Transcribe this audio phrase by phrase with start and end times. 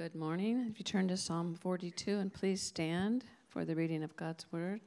[0.00, 0.66] Good morning.
[0.66, 4.80] If you turn to Psalm 42 and please stand for the reading of God's word.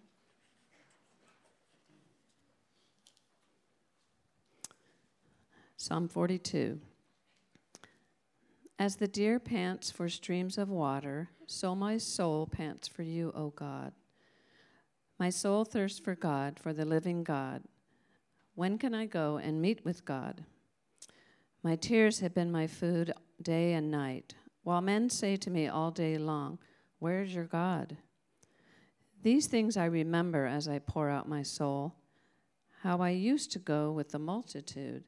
[5.78, 6.80] Psalm 42.
[8.80, 13.50] As the deer pants for streams of water, so my soul pants for you, O
[13.50, 13.94] God.
[15.20, 17.62] My soul thirsts for God, for the living God.
[18.56, 20.44] When can I go and meet with God?
[21.62, 25.92] My tears have been my food day and night, while men say to me all
[25.92, 26.58] day long,
[27.00, 27.98] Where is your God?
[29.22, 31.96] These things I remember as I pour out my soul,
[32.82, 35.04] how I used to go with the multitude,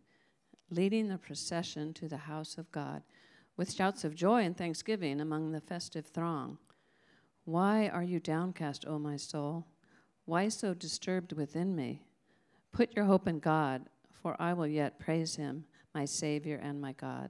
[0.70, 3.04] leading the procession to the house of God,
[3.58, 6.58] with shouts of joy and thanksgiving among the festive throng.
[7.45, 9.67] Why are you downcast, O my soul?
[10.26, 12.02] Why so disturbed within me?
[12.72, 16.94] Put your hope in God, for I will yet praise him, my Savior and my
[16.94, 17.30] God.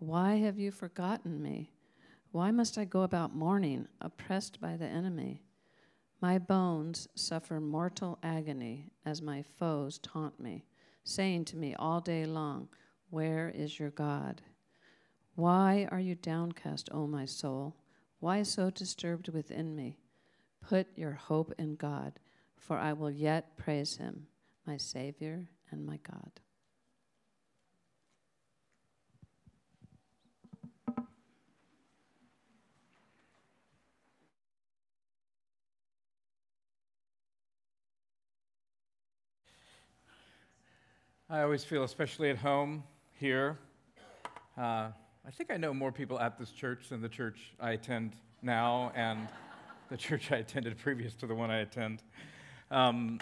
[0.00, 1.72] Why have you forgotten me?
[2.32, 5.42] Why must I go about mourning, oppressed by the enemy?
[6.22, 10.64] My bones suffer mortal agony as my foes taunt me,
[11.04, 12.68] saying to me all day long,
[13.10, 14.40] Where is your God?
[15.34, 17.76] Why are you downcast, O my soul?
[18.20, 19.98] Why so disturbed within me?
[20.66, 22.18] Put your hope in God,
[22.56, 24.28] for I will yet praise him,
[24.66, 26.40] my Savior and my God.
[41.32, 42.82] I always feel, especially at home
[43.12, 43.56] here,
[44.58, 44.88] uh,
[45.24, 48.90] I think I know more people at this church than the church I attend now,
[48.96, 49.28] and
[49.90, 52.02] the church I attended previous to the one I attend.
[52.72, 53.20] Um,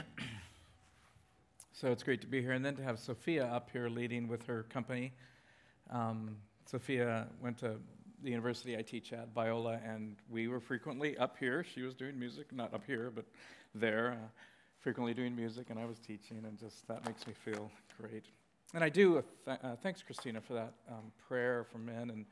[1.74, 2.52] so it's great to be here.
[2.52, 5.12] And then to have Sophia up here leading with her company.
[5.91, 7.76] Um, Sophia went to
[8.22, 11.62] the university I teach at, Biola, and we were frequently up here.
[11.62, 13.26] She was doing music, not up here, but
[13.74, 14.28] there, uh,
[14.80, 17.70] frequently doing music, and I was teaching, and just that makes me feel
[18.00, 18.26] great.
[18.75, 22.26] And I do, uh, th- uh, thanks, Christina, for that um, prayer for men and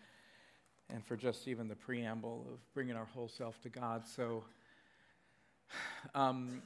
[0.91, 4.06] and for just even the preamble of bringing our whole self to God.
[4.06, 4.44] So,
[6.15, 6.62] um,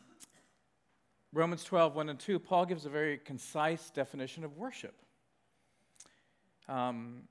[1.33, 4.95] Romans 12, 1 and 2, Paul gives a very concise definition of worship.
[6.69, 7.23] Um,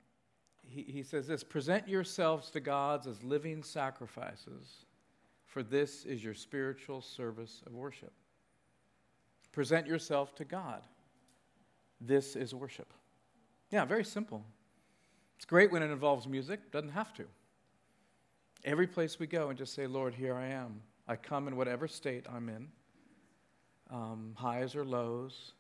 [0.68, 4.86] he, he says this Present yourselves to God as living sacrifices,
[5.46, 8.14] for this is your spiritual service of worship.
[9.52, 10.84] Present yourself to God.
[12.02, 12.94] This is worship.
[13.72, 14.44] Yeah, very simple.
[15.38, 17.26] It's great when it involves music, doesn't have to.
[18.66, 20.82] Every place we go and just say, Lord, here I am.
[21.08, 22.68] I come in whatever state I'm in,
[23.90, 25.54] um, highs or lows.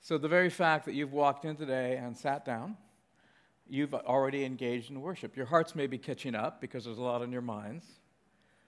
[0.00, 2.76] So, the very fact that you've walked in today and sat down,
[3.66, 5.34] you've already engaged in worship.
[5.34, 7.86] Your hearts may be catching up because there's a lot on your minds,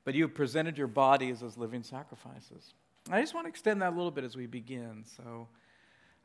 [0.05, 2.73] but you've presented your bodies as living sacrifices.
[3.11, 5.05] I just want to extend that a little bit as we begin.
[5.05, 5.47] So,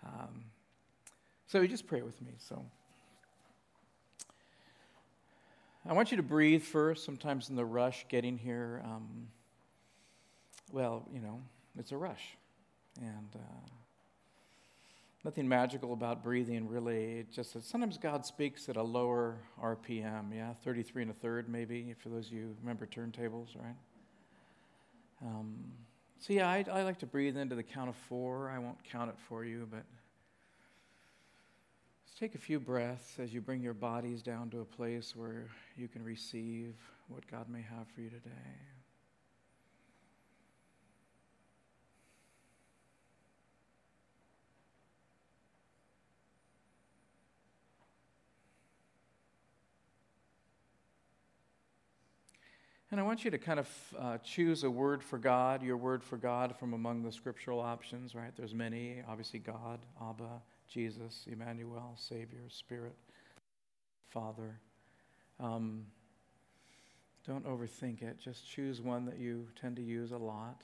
[0.06, 0.44] um,
[1.48, 2.32] so you just pray with me.
[2.40, 2.66] So.
[5.88, 7.04] I want you to breathe first.
[7.04, 9.28] Sometimes in the rush getting here, um,
[10.72, 11.42] well, you know,
[11.78, 12.38] it's a rush.
[13.00, 13.70] And uh,
[15.24, 17.20] nothing magical about breathing, really.
[17.20, 21.50] It's just that sometimes God speaks at a lower RPM, yeah, 33 and a third,
[21.50, 23.76] maybe, for those of you remember turntables, right?
[25.26, 25.56] Um,
[26.22, 28.52] so, yeah, I, I like to breathe into the count of four.
[28.52, 29.84] I won't count it for you, but
[32.06, 35.48] just take a few breaths as you bring your bodies down to a place where
[35.76, 36.76] you can receive
[37.08, 38.30] what God may have for you today.
[52.92, 56.04] And I want you to kind of uh, choose a word for God, your word
[56.04, 58.32] for God from among the scriptural options, right?
[58.36, 62.96] There's many, obviously God, Abba, Jesus, Emmanuel, Savior, Spirit,
[64.10, 64.60] Father.
[65.40, 65.86] Um,
[67.26, 68.20] don't overthink it.
[68.20, 70.62] Just choose one that you tend to use a lot.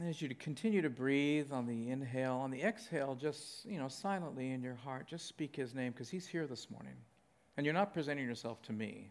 [0.00, 3.88] And as you continue to breathe on the inhale, on the exhale, just, you know,
[3.88, 6.96] silently in your heart, just speak his name because he's here this morning.
[7.56, 9.10] And you're not presenting yourself to me,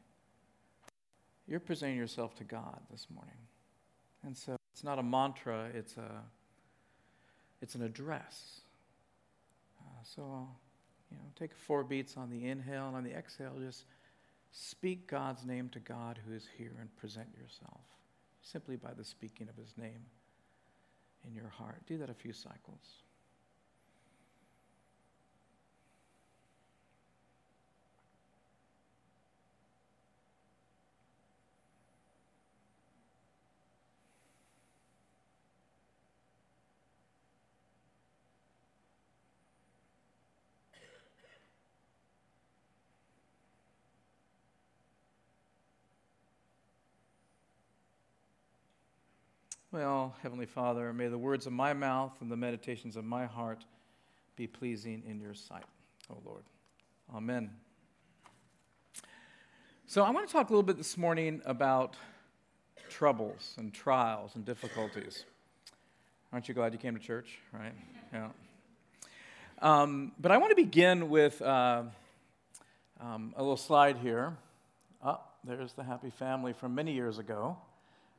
[1.48, 3.38] you're presenting yourself to God this morning.
[4.24, 6.22] And so it's not a mantra, it's, a,
[7.62, 8.62] it's an address.
[9.80, 10.48] Uh, so,
[11.10, 13.86] you know, take four beats on the inhale and on the exhale, just
[14.52, 17.82] speak God's name to God who is here and present yourself
[18.42, 20.06] simply by the speaking of his name
[21.28, 21.82] in your heart.
[21.88, 23.04] Do that a few cycles.
[49.74, 53.64] Well, Heavenly Father, may the words of my mouth and the meditations of my heart
[54.36, 55.64] be pleasing in your sight,
[56.10, 56.44] O Lord.
[57.16, 57.52] Amen.
[59.88, 61.96] So, I want to talk a little bit this morning about
[62.90, 65.24] troubles and trials and difficulties.
[66.34, 67.74] Aren't you glad you came to church, right?
[68.12, 68.28] Yeah.
[69.62, 71.84] Um, but I want to begin with uh,
[73.00, 74.36] um, a little slide here.
[75.02, 77.56] Oh, there's the happy family from many years ago.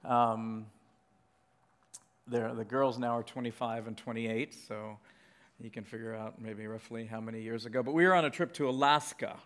[0.02, 0.64] Um,
[2.28, 4.98] the girls now are 25 and 28, so
[5.60, 7.82] you can figure out maybe roughly how many years ago.
[7.82, 9.36] But we were on a trip to Alaska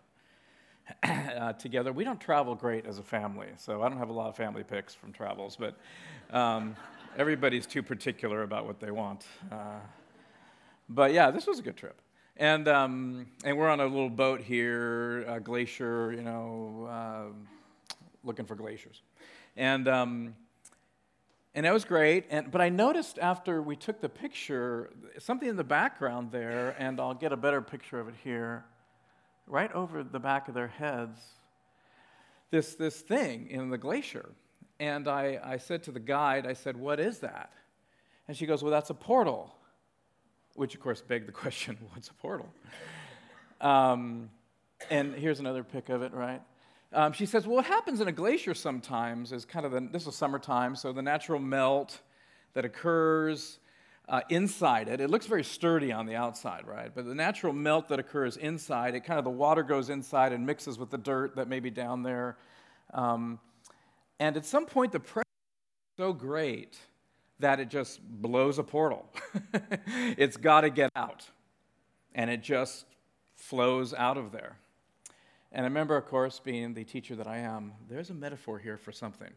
[1.02, 1.92] uh, together.
[1.92, 4.62] We don't travel great as a family, so I don't have a lot of family
[4.62, 5.76] pics from travels, but
[6.30, 6.76] um,
[7.18, 9.26] everybody's too particular about what they want.
[9.50, 9.80] Uh,
[10.88, 12.00] but yeah, this was a good trip.
[12.38, 18.44] And, um, and we're on a little boat here, a glacier, you know, uh, looking
[18.44, 19.02] for glaciers.
[19.56, 20.34] And um,
[21.56, 22.26] and that was great.
[22.28, 27.00] And, but I noticed after we took the picture, something in the background there, and
[27.00, 28.66] I'll get a better picture of it here,
[29.46, 31.18] right over the back of their heads,
[32.50, 34.28] this, this thing in the glacier.
[34.78, 37.50] And I, I said to the guide, I said, What is that?
[38.28, 39.54] And she goes, Well, that's a portal.
[40.56, 42.52] Which, of course, begged the question, What's a portal?
[43.62, 44.28] Um,
[44.90, 46.42] and here's another pic of it, right?
[46.96, 50.06] Um, she says, well, what happens in a glacier sometimes is kind of the, this
[50.06, 52.00] is summertime, so the natural melt
[52.54, 53.58] that occurs
[54.08, 56.90] uh, inside it, it looks very sturdy on the outside, right?
[56.94, 60.46] But the natural melt that occurs inside, it kind of the water goes inside and
[60.46, 62.38] mixes with the dirt that may be down there.
[62.94, 63.40] Um,
[64.18, 66.78] and at some point, the pressure is so great
[67.40, 69.12] that it just blows a portal.
[70.16, 71.28] it's got to get out.
[72.14, 72.86] And it just
[73.34, 74.56] flows out of there.
[75.52, 78.76] And I remember, of course, being the teacher that I am, there's a metaphor here
[78.76, 79.30] for something.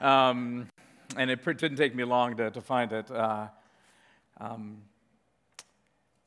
[0.00, 0.68] Um,
[1.16, 3.10] and it didn't take me long to, to find it.
[3.10, 3.48] Uh,
[4.38, 4.78] um,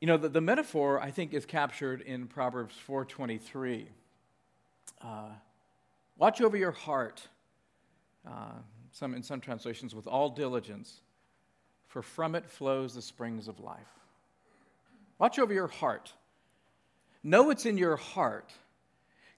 [0.00, 3.86] you know, the, the, metaphor, I think, is captured in Proverbs 4.23.
[5.00, 5.06] Uh,
[6.18, 7.26] watch over your heart,
[8.28, 8.58] uh,
[8.92, 11.00] some, in some translations, with all diligence,
[11.86, 13.80] for from it flows the springs of life.
[15.18, 16.12] Watch over your heart.
[17.22, 18.52] Know what's in your heart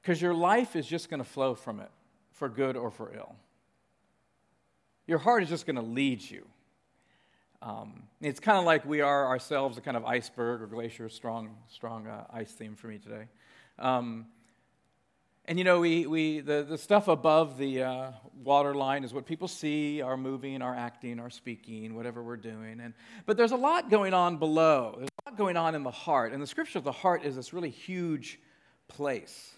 [0.07, 1.91] because your life is just going to flow from it,
[2.31, 3.35] for good or for ill.
[5.09, 6.47] Your heart is just going to lead you.
[7.61, 11.57] Um, it's kind of like we are ourselves a kind of iceberg or glacier, strong,
[11.67, 13.25] strong uh, ice theme for me today.
[13.81, 14.27] Um,
[15.47, 18.11] and you know, we, we, the, the stuff above the uh,
[18.45, 22.79] water line is what people see, our moving, our acting, our speaking, whatever we're doing.
[22.79, 22.95] And,
[23.27, 24.95] but there's a lot going on below.
[24.99, 26.33] There's a lot going on in the heart.
[26.33, 28.39] And the scripture of the heart is this really huge
[28.87, 29.56] place.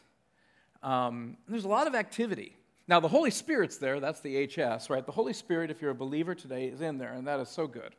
[0.83, 2.55] Um, there's a lot of activity.
[2.87, 5.05] Now, the Holy Spirit's there, that's the HS, right?
[5.05, 7.67] The Holy Spirit, if you're a believer today, is in there, and that is so
[7.67, 7.95] good.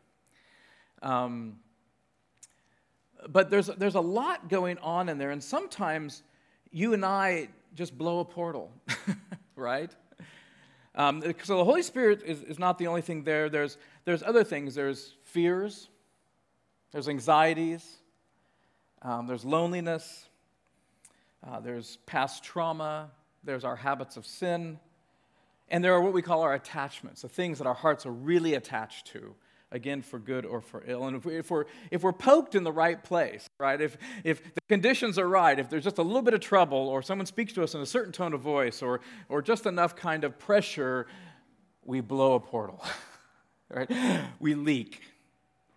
[1.02, 1.58] Um,
[3.28, 6.24] but there's, there's a lot going on in there, and sometimes
[6.72, 8.72] you and I just blow a portal,
[9.56, 9.94] right?
[10.96, 13.50] Um, so the Holy Spirit is, is not the only thing there.
[13.50, 14.74] There's, there's other things.
[14.74, 15.88] There's fears,
[16.92, 17.98] there's anxieties,
[19.02, 20.29] um, there's loneliness,
[21.48, 23.10] uh, there's past trauma,
[23.44, 24.80] there's our habits of sin,
[25.70, 28.56] and there are what we call our attachments, the things that our hearts are really
[28.56, 29.36] attached to,
[29.72, 31.06] again, for good or for ill.
[31.06, 34.44] And if, we, if, we're, if we're poked in the right place, right, if, if
[34.44, 37.54] the conditions are right, if there's just a little bit of trouble, or someone speaks
[37.54, 41.08] to us in a certain tone of voice, or, or just enough kind of pressure,
[41.86, 42.84] we blow a portal,
[43.70, 43.90] right?
[44.40, 45.02] We leak.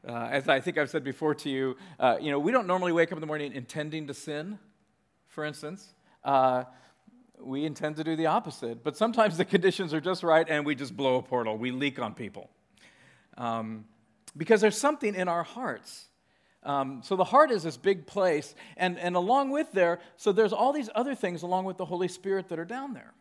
[0.09, 2.90] Uh, as I think I've said before to you, uh, you know, we don't normally
[2.90, 4.59] wake up in the morning intending to sin
[5.33, 6.65] for instance, uh,
[7.41, 8.85] we intend to do the opposite.
[8.85, 11.57] But sometimes the conditions are just right and we just blow a portal.
[11.57, 12.51] We leak on people.
[13.39, 13.87] Um,
[14.37, 16.09] because there's something in our hearts
[16.65, 20.53] Um, so the heart is this big place, and, and along with there, so there's
[20.53, 23.12] all these other things along with the Holy Spirit that are down there.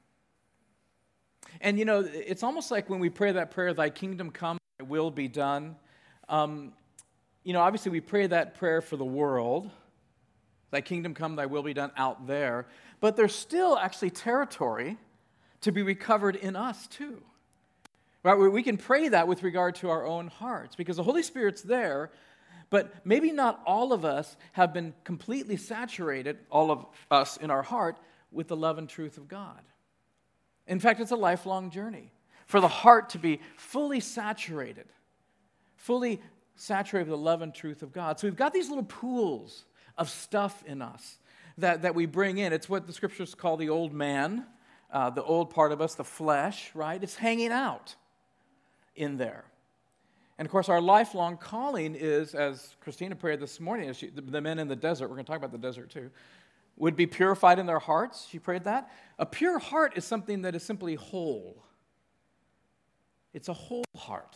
[1.59, 4.85] And you know, it's almost like when we pray that prayer, Thy kingdom come, Thy
[4.85, 5.75] will be done.
[6.29, 6.73] Um,
[7.43, 9.71] you know, obviously we pray that prayer for the world,
[10.71, 12.67] Thy kingdom come, Thy will be done out there,
[12.99, 14.97] but there's still actually territory
[15.61, 17.21] to be recovered in us too.
[18.23, 18.35] Right?
[18.35, 22.11] We can pray that with regard to our own hearts because the Holy Spirit's there,
[22.69, 27.63] but maybe not all of us have been completely saturated, all of us in our
[27.63, 27.97] heart,
[28.31, 29.59] with the love and truth of God.
[30.67, 32.11] In fact, it's a lifelong journey
[32.45, 34.87] for the heart to be fully saturated,
[35.75, 36.21] fully
[36.55, 38.19] saturated with the love and truth of God.
[38.19, 39.65] So we've got these little pools
[39.97, 41.17] of stuff in us
[41.57, 42.53] that, that we bring in.
[42.53, 44.45] It's what the scriptures call the old man,
[44.91, 47.01] uh, the old part of us, the flesh, right?
[47.01, 47.95] It's hanging out
[48.95, 49.45] in there.
[50.37, 54.41] And of course, our lifelong calling is, as Christina prayed this morning, she, the, the
[54.41, 56.09] men in the desert, we're going to talk about the desert too,
[56.77, 58.27] would be purified in their hearts.
[58.29, 58.89] She prayed that.
[59.19, 61.63] A pure heart is something that is simply whole,
[63.33, 64.35] it's a whole heart.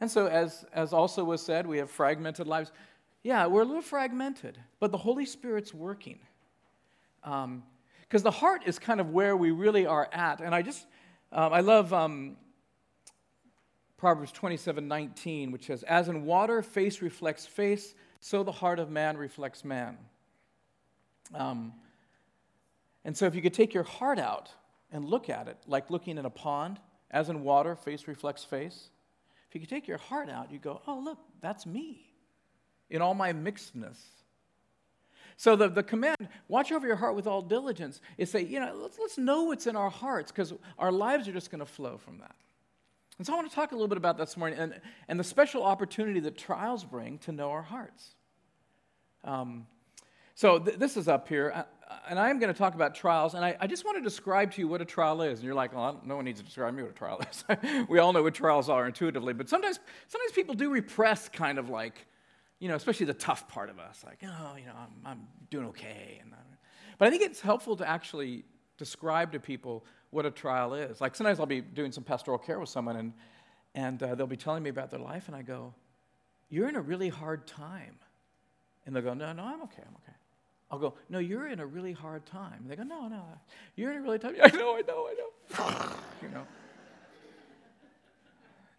[0.00, 2.72] And so, as, as also was said, we have fragmented lives.
[3.22, 6.18] Yeah, we're a little fragmented, but the Holy Spirit's working.
[7.22, 7.62] Because um,
[8.10, 10.40] the heart is kind of where we really are at.
[10.40, 10.86] And I just,
[11.30, 12.36] um, I love um,
[13.96, 18.90] Proverbs 27 19, which says, As in water, face reflects face, so the heart of
[18.90, 19.98] man reflects man.
[21.32, 21.72] Um,
[23.04, 24.50] and so, if you could take your heart out
[24.90, 26.80] and look at it, like looking in a pond,
[27.12, 28.90] as in water, face reflects face.
[29.48, 32.11] If you could take your heart out, you go, Oh, look, that's me
[32.92, 33.96] in all my mixedness.
[35.36, 38.72] So the, the command, watch over your heart with all diligence, is say, you know,
[38.80, 41.96] let's, let's know what's in our hearts because our lives are just going to flow
[41.96, 42.36] from that.
[43.18, 45.18] And so I want to talk a little bit about that this morning and, and
[45.18, 48.10] the special opportunity that trials bring to know our hearts.
[49.24, 49.66] Um,
[50.34, 51.62] so th- this is up here, uh,
[52.08, 54.60] and I'm going to talk about trials, and I, I, just want to describe to
[54.60, 55.38] you what a trial is.
[55.38, 57.44] And you're like, well, no one needs to describe me what a trial is.
[57.88, 61.68] we all know what trials are intuitively, but sometimes, sometimes people do repress kind of
[61.68, 62.06] like,
[62.62, 65.66] you know, especially the tough part of us, like, oh, you know, I'm, I'm doing
[65.66, 66.20] okay.
[66.20, 66.32] And,
[66.96, 68.44] but I think it's helpful to actually
[68.78, 71.00] describe to people what a trial is.
[71.00, 73.12] Like sometimes I'll be doing some pastoral care with someone and,
[73.74, 75.74] and uh, they'll be telling me about their life, and I go,
[76.50, 77.96] You're in a really hard time.
[78.86, 80.16] And they'll go, No, no, I'm okay, I'm okay.
[80.70, 82.58] I'll go, No, you're in a really hard time.
[82.60, 83.24] And they go, No, no,
[83.74, 84.50] you're in a really tough time.
[84.54, 85.96] I know, I know, I know.
[86.22, 86.46] you know.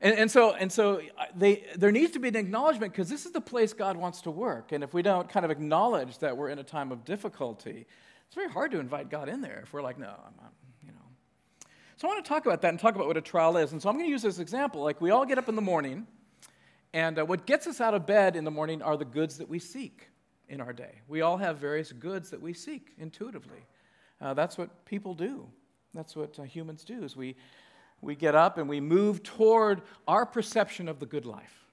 [0.03, 3.25] And, and, so, and so uh, they, there needs to be an acknowledgement because this
[3.25, 4.71] is the place God wants to work.
[4.71, 7.87] And if we don't kind of acknowledge that we're in a time of difficulty,
[8.27, 10.51] it's very hard to invite God in there if we're like, no, I'm, I'm
[12.03, 13.71] so I want to talk about that and talk about what a trial is.
[13.71, 14.83] And so I'm going to use this example.
[14.83, 16.05] Like we all get up in the morning,
[16.93, 19.47] and uh, what gets us out of bed in the morning are the goods that
[19.47, 20.09] we seek
[20.49, 20.99] in our day.
[21.07, 23.65] We all have various goods that we seek intuitively.
[24.19, 25.47] Uh, that's what people do.
[25.93, 27.03] That's what uh, humans do.
[27.03, 27.37] Is we
[28.03, 31.65] we get up and we move toward our perception of the good life.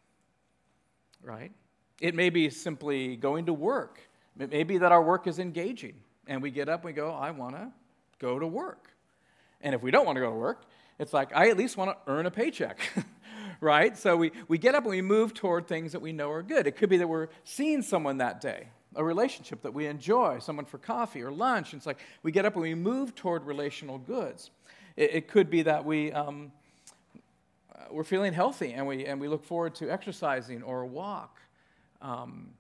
[1.23, 1.53] Right?
[2.01, 4.01] It may be simply going to work.
[4.39, 5.95] It may be that our work is engaging,
[6.27, 7.71] and we get up and we go, "I want to
[8.19, 8.91] go to work."
[9.61, 10.63] And if we don't want to go to work,
[10.99, 12.79] it's like, I at least want to earn a paycheck,
[13.61, 13.97] right?
[13.97, 16.67] So we, we get up and we move toward things that we know are good.
[16.67, 20.65] It could be that we're seeing someone that day, a relationship that we enjoy, someone
[20.67, 21.73] for coffee or lunch.
[21.73, 24.51] And it's like we get up and we move toward relational goods.
[25.01, 26.53] It, it could be that we, um,
[27.75, 31.41] uh, we're feeling healthy and we, and we look forward to exercising or a walk.
[32.03, 32.51] Um,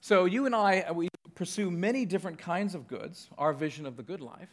[0.00, 4.02] so you and I, we pursue many different kinds of goods, our vision of the
[4.02, 4.50] good life.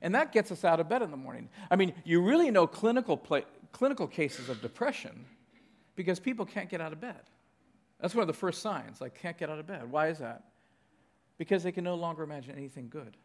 [0.00, 1.50] And that gets us out of bed in the morning.
[1.70, 3.18] I mean, you really know clinical,
[3.70, 5.26] clinical cases of depression
[5.96, 7.20] because people can't get out of bed.
[8.00, 9.88] That's one of the first signs, like, can't get out of bed.
[9.92, 10.44] Why is that?
[11.38, 13.16] Because they can no longer imagine anything good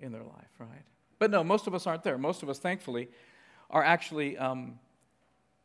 [0.00, 0.84] in their life, right?
[1.24, 2.18] But no, most of us aren't there.
[2.18, 3.08] Most of us, thankfully,
[3.70, 4.78] are actually, um,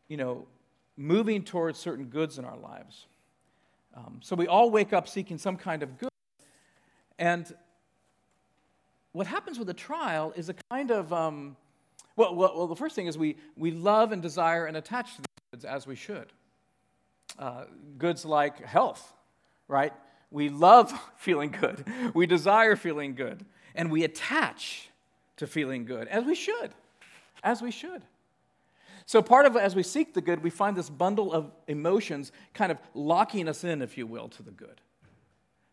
[0.07, 0.47] you know,
[0.95, 3.07] moving towards certain goods in our lives.
[3.93, 6.07] Um, so we all wake up seeking some kind of good.
[7.17, 7.53] And
[9.11, 11.57] what happens with a trial is a kind of, um,
[12.15, 15.21] well, well, well, the first thing is we, we love and desire and attach to
[15.23, 16.31] these goods as we should.
[17.37, 17.65] Uh,
[17.97, 19.11] goods like health,
[19.67, 19.91] right?
[20.31, 24.88] We love feeling good, we desire feeling good, and we attach
[25.39, 26.71] to feeling good, as we should,
[27.43, 28.03] as we should.
[29.05, 32.71] So, part of as we seek the good, we find this bundle of emotions kind
[32.71, 34.81] of locking us in, if you will, to the good.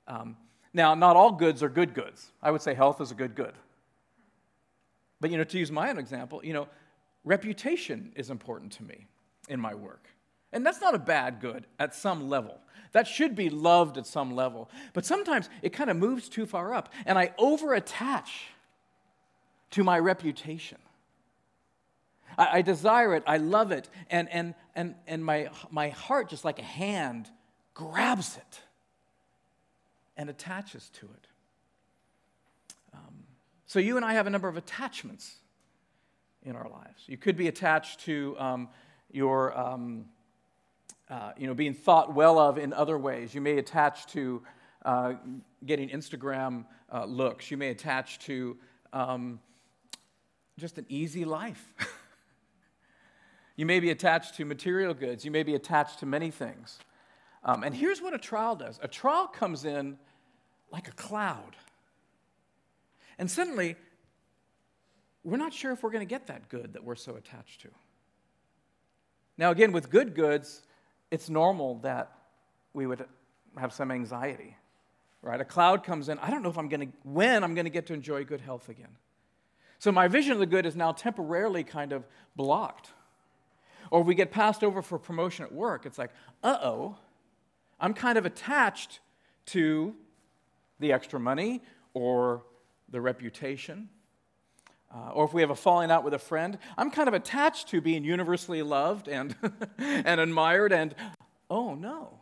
[0.08, 0.36] Um,
[0.72, 2.32] now, not all goods are good goods.
[2.42, 3.52] I would say health is a good good.
[5.20, 6.68] But, you know, to use my own example, you know,
[7.24, 9.06] reputation is important to me
[9.48, 10.08] in my work.
[10.52, 12.58] And that's not a bad good at some level.
[12.92, 14.70] That should be loved at some level.
[14.92, 18.48] But sometimes it kind of moves too far up, and I over attach
[19.76, 20.78] to my reputation.
[22.38, 26.46] I, I, desire it, I love it, and, and, and, and my, my heart, just
[26.46, 27.28] like a hand,
[27.74, 28.60] grabs it
[30.16, 31.26] and attaches to it.
[32.94, 33.24] Um,
[33.66, 35.34] so you and I have a number of attachments
[36.42, 37.02] in our lives.
[37.06, 38.68] You could be attached to um,
[39.12, 40.06] your, um,
[41.10, 43.34] uh, you know, being thought well of in other ways.
[43.34, 44.42] You may attach to
[44.86, 45.12] uh,
[45.66, 47.50] getting Instagram uh, looks.
[47.50, 48.56] You may attach to
[48.94, 49.38] um,
[50.58, 51.74] just an easy life.
[53.56, 55.24] you may be attached to material goods.
[55.24, 56.78] You may be attached to many things.
[57.44, 59.98] Um, and here's what a trial does a trial comes in
[60.72, 61.56] like a cloud.
[63.18, 63.76] And suddenly,
[65.24, 67.68] we're not sure if we're going to get that good that we're so attached to.
[69.38, 70.62] Now, again, with good goods,
[71.10, 72.12] it's normal that
[72.72, 73.04] we would
[73.56, 74.56] have some anxiety,
[75.22, 75.40] right?
[75.40, 76.18] A cloud comes in.
[76.18, 78.40] I don't know if I'm going to, when I'm going to get to enjoy good
[78.40, 78.96] health again.
[79.78, 82.90] So my vision of the good is now temporarily kind of blocked.
[83.90, 85.86] Or if we get passed over for promotion at work.
[85.86, 86.10] It's like,
[86.42, 86.96] uh oh,
[87.78, 89.00] I'm kind of attached
[89.46, 89.94] to
[90.80, 91.62] the extra money
[91.94, 92.42] or
[92.88, 93.88] the reputation.
[94.94, 97.68] Uh, or if we have a falling out with a friend, I'm kind of attached
[97.68, 99.34] to being universally loved and,
[99.78, 100.94] and admired, and
[101.50, 102.20] oh no.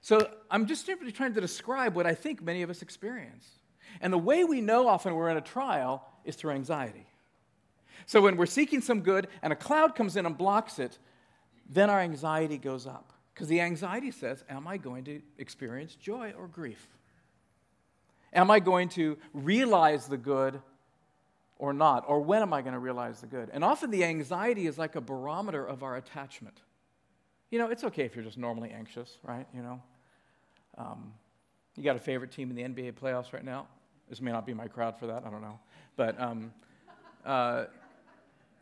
[0.00, 3.48] So I'm just simply trying to describe what I think many of us experience.
[4.00, 7.06] And the way we know often we're in a trial is through anxiety.
[8.06, 10.98] So when we're seeking some good and a cloud comes in and blocks it,
[11.68, 13.12] then our anxiety goes up.
[13.32, 16.88] Because the anxiety says, Am I going to experience joy or grief?
[18.32, 20.60] Am I going to realize the good
[21.58, 22.04] or not?
[22.08, 23.50] Or when am I going to realize the good?
[23.52, 26.58] And often the anxiety is like a barometer of our attachment.
[27.50, 29.46] You know, it's okay if you're just normally anxious, right?
[29.54, 29.82] You know,
[30.78, 31.12] um,
[31.76, 33.66] you got a favorite team in the NBA playoffs right now?
[34.08, 35.58] This may not be my crowd for that, I don't know.
[35.96, 36.52] But um,
[37.24, 37.64] uh,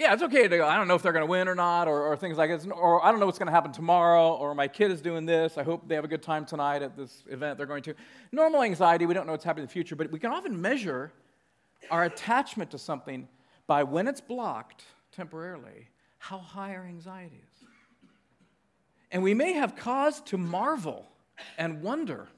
[0.01, 1.87] yeah, it's okay to go, I don't know if they're going to win or not,
[1.87, 4.55] or, or things like this, or I don't know what's going to happen tomorrow, or
[4.55, 5.59] my kid is doing this.
[5.59, 7.95] I hope they have a good time tonight at this event they're going to.
[8.33, 11.13] Normal anxiety, we don't know what's happening in the future, but we can often measure
[11.91, 13.29] our attachment to something
[13.67, 17.69] by when it's blocked temporarily, how high our anxiety is.
[19.11, 21.07] And we may have cause to marvel
[21.59, 22.29] and wonder,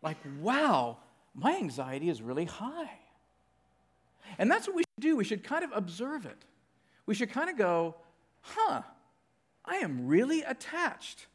[0.00, 0.98] like, wow,
[1.34, 2.98] my anxiety is really high.
[4.38, 5.16] And that's what we should do.
[5.16, 6.44] We should kind of observe it
[7.06, 7.96] we should kind of go,
[8.40, 8.82] huh,
[9.64, 11.26] I am really attached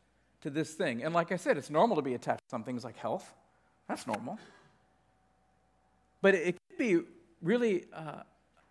[0.42, 1.04] to this thing.
[1.04, 3.34] And like I said, it's normal to be attached to some things like health.
[3.88, 4.40] That's normal.
[6.22, 7.02] But it could be
[7.42, 8.24] really uh,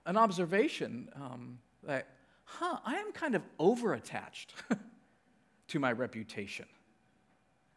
[0.06, 2.08] an observation um, that,
[2.44, 4.54] huh, I am kind of over attached
[5.68, 6.66] to my reputation.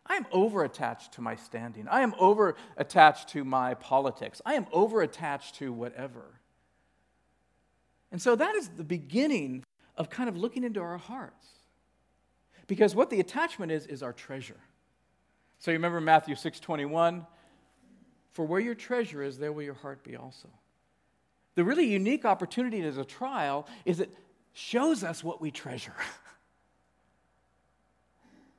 [0.06, 1.88] I am over attached to my standing.
[1.88, 4.42] I am over attached to my politics.
[4.46, 6.26] I am over attached to whatever.
[8.12, 9.64] And so that is the beginning
[9.96, 11.48] of kind of looking into our hearts.
[12.68, 14.60] Because what the attachment is, is our treasure.
[15.60, 17.26] So you remember Matthew 6 21?
[18.32, 20.50] For where your treasure is, there will your heart be also.
[21.56, 24.10] The really unique opportunity as a trial is it
[24.54, 25.96] shows us what we treasure.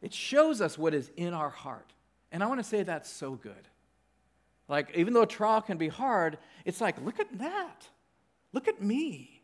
[0.02, 1.92] it shows us what is in our heart.
[2.32, 3.68] And I want to say that's so good.
[4.68, 7.86] Like, even though a trial can be hard, it's like, look at that.
[8.52, 9.42] Look at me.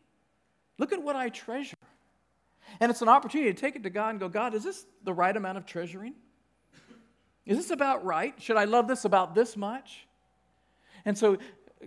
[0.77, 1.75] Look at what I treasure.
[2.79, 5.13] And it's an opportunity to take it to God and go, God, is this the
[5.13, 6.13] right amount of treasuring?
[7.45, 8.39] Is this about right?
[8.41, 10.05] Should I love this about this much?
[11.05, 11.37] And so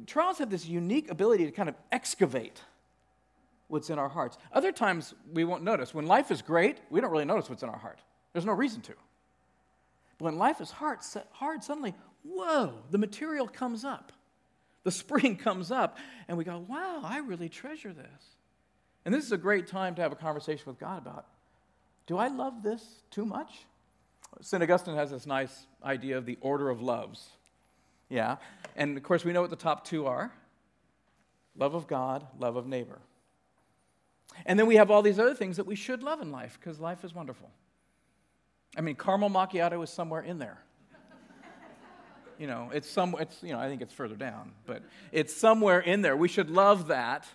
[0.07, 2.61] trials have this unique ability to kind of excavate
[3.69, 4.39] what's in our hearts.
[4.53, 5.95] Other times we won't notice.
[5.95, 8.01] When life is great, we don't really notice what's in our heart.
[8.33, 8.95] There's no reason to.
[10.19, 10.99] But when life is hard,
[11.33, 14.13] hard suddenly, whoa, the material comes up.
[14.85, 18.37] The spring comes up, and we go, wow, I really treasure this.
[19.05, 21.27] And this is a great time to have a conversation with God about
[22.07, 23.65] do I love this too much?
[24.41, 24.63] St.
[24.63, 27.29] Augustine has this nice idea of the order of loves.
[28.09, 28.37] Yeah.
[28.77, 30.33] And of course, we know what the top two are
[31.57, 32.99] love of God, love of neighbor.
[34.47, 36.81] And then we have all these other things that we should love in life because
[36.81, 37.51] life is wonderful.
[38.77, 40.59] I mean, caramel macchiato is somewhere in there.
[42.39, 45.81] you know, it's some, it's, you know, I think it's further down, but it's somewhere
[45.81, 46.17] in there.
[46.17, 47.27] We should love that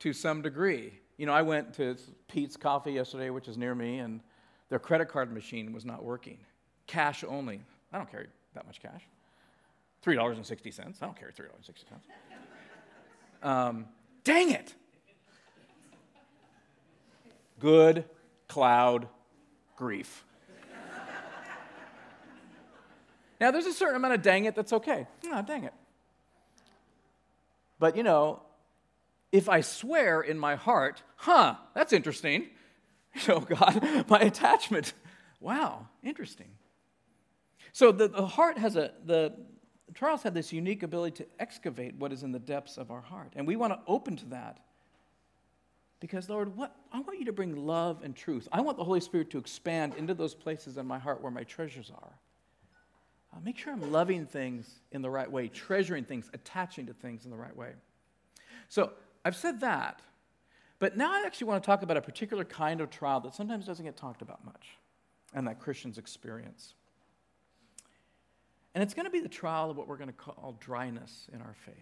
[0.00, 0.92] to some degree.
[1.16, 1.96] You know, I went to
[2.28, 4.20] Peet's Coffee yesterday, which is near me, and
[4.68, 6.38] their credit card machine was not working.
[6.86, 7.60] Cash only.
[7.92, 9.02] I don't carry that much cash.
[10.04, 10.80] $3.60.
[10.80, 13.46] I don't carry $3.60.
[13.46, 13.86] Um,
[14.24, 14.74] dang it.
[17.58, 18.04] Good
[18.48, 19.08] cloud
[19.76, 20.24] grief.
[23.40, 25.06] Now, there's a certain amount of dang it that's okay.
[25.30, 25.72] Ah, dang it.
[27.78, 28.42] But, you know,
[29.32, 32.48] if I swear in my heart, huh, that's interesting.
[33.28, 34.92] Oh, God, my attachment.
[35.40, 36.46] Wow, interesting.
[37.72, 39.34] So the, the heart has a, the
[39.96, 43.32] Charles had this unique ability to excavate what is in the depths of our heart.
[43.34, 44.60] And we want to open to that.
[45.98, 48.46] Because, Lord, what, I want you to bring love and truth.
[48.52, 51.42] I want the Holy Spirit to expand into those places in my heart where my
[51.42, 52.12] treasures are.
[53.32, 57.24] Uh, make sure I'm loving things in the right way, treasuring things, attaching to things
[57.24, 57.70] in the right way.
[58.68, 58.92] So
[59.24, 60.02] I've said that,
[60.78, 63.66] but now I actually want to talk about a particular kind of trial that sometimes
[63.66, 64.78] doesn't get talked about much
[65.34, 66.74] and that Christians experience.
[68.74, 71.40] And it's going to be the trial of what we're going to call dryness in
[71.40, 71.74] our faith.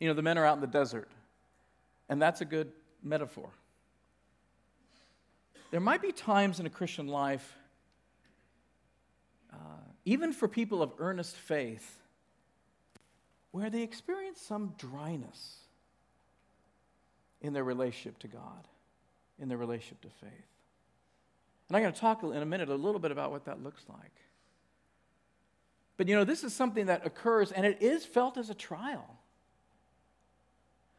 [0.00, 1.10] You know, the men are out in the desert,
[2.08, 3.50] and that's a good metaphor.
[5.70, 7.56] There might be times in a Christian life,
[9.52, 9.56] uh,
[10.04, 11.98] even for people of earnest faith,
[13.50, 15.56] where they experience some dryness
[17.40, 18.68] in their relationship to God,
[19.38, 20.48] in their relationship to faith.
[21.68, 23.84] And I'm going to talk in a minute a little bit about what that looks
[23.88, 24.12] like.
[25.96, 29.18] But you know, this is something that occurs and it is felt as a trial.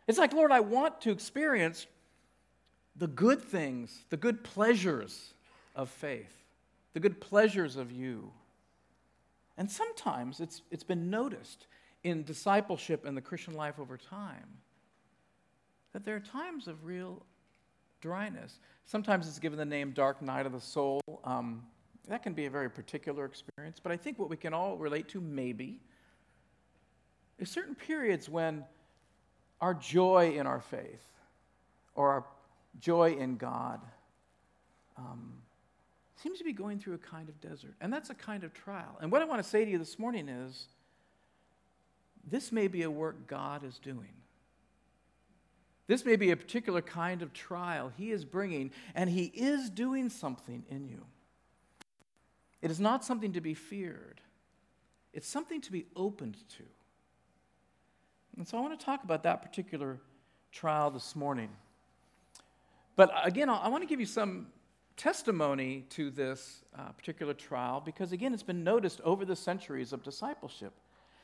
[0.07, 1.87] It's like, Lord, I want to experience
[2.95, 5.33] the good things, the good pleasures
[5.75, 6.31] of faith,
[6.93, 8.31] the good pleasures of you.
[9.57, 11.67] And sometimes it's, it's been noticed
[12.03, 14.59] in discipleship and the Christian life over time
[15.93, 17.25] that there are times of real
[18.01, 18.59] dryness.
[18.85, 21.01] Sometimes it's given the name dark night of the soul.
[21.23, 21.63] Um,
[22.07, 25.07] that can be a very particular experience, but I think what we can all relate
[25.09, 25.79] to, maybe,
[27.39, 28.63] is certain periods when
[29.61, 31.07] our joy in our faith
[31.95, 32.25] or our
[32.79, 33.79] joy in God
[34.97, 35.33] um,
[36.21, 37.75] seems to be going through a kind of desert.
[37.81, 38.97] And that's a kind of trial.
[39.01, 40.67] And what I want to say to you this morning is
[42.25, 44.13] this may be a work God is doing.
[45.87, 50.09] This may be a particular kind of trial He is bringing, and He is doing
[50.09, 51.05] something in you.
[52.61, 54.21] It is not something to be feared,
[55.13, 56.63] it's something to be opened to.
[58.37, 59.99] And so I want to talk about that particular
[60.51, 61.49] trial this morning.
[62.95, 64.47] But again, I want to give you some
[64.97, 70.03] testimony to this uh, particular trial because, again, it's been noticed over the centuries of
[70.03, 70.73] discipleship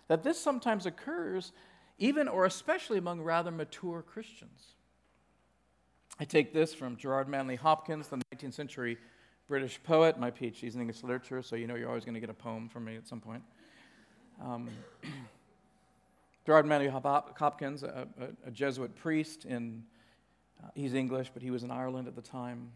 [0.08, 1.52] that this sometimes occurs
[1.98, 4.76] even or especially among rather mature Christians.
[6.20, 8.98] I take this from Gerard Manley Hopkins, the 19th century
[9.48, 10.20] British poet.
[10.20, 12.34] My PhD is in English literature, so you know you're always going to get a
[12.34, 13.44] poem from me at some point.
[14.42, 14.70] Um,
[16.46, 19.84] Gerard Manley Hopkins, a, a, a, Jesuit priest in,
[20.64, 22.72] uh, he's English, but he was in Ireland at the time.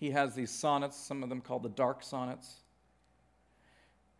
[0.00, 2.62] He has these sonnets, some of them called the dark sonnets.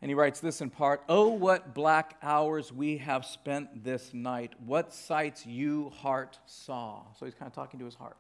[0.03, 4.53] And he writes this in part Oh, what black hours we have spent this night.
[4.65, 7.03] What sights you, heart, saw.
[7.19, 8.19] So he's kind of talking to his heart.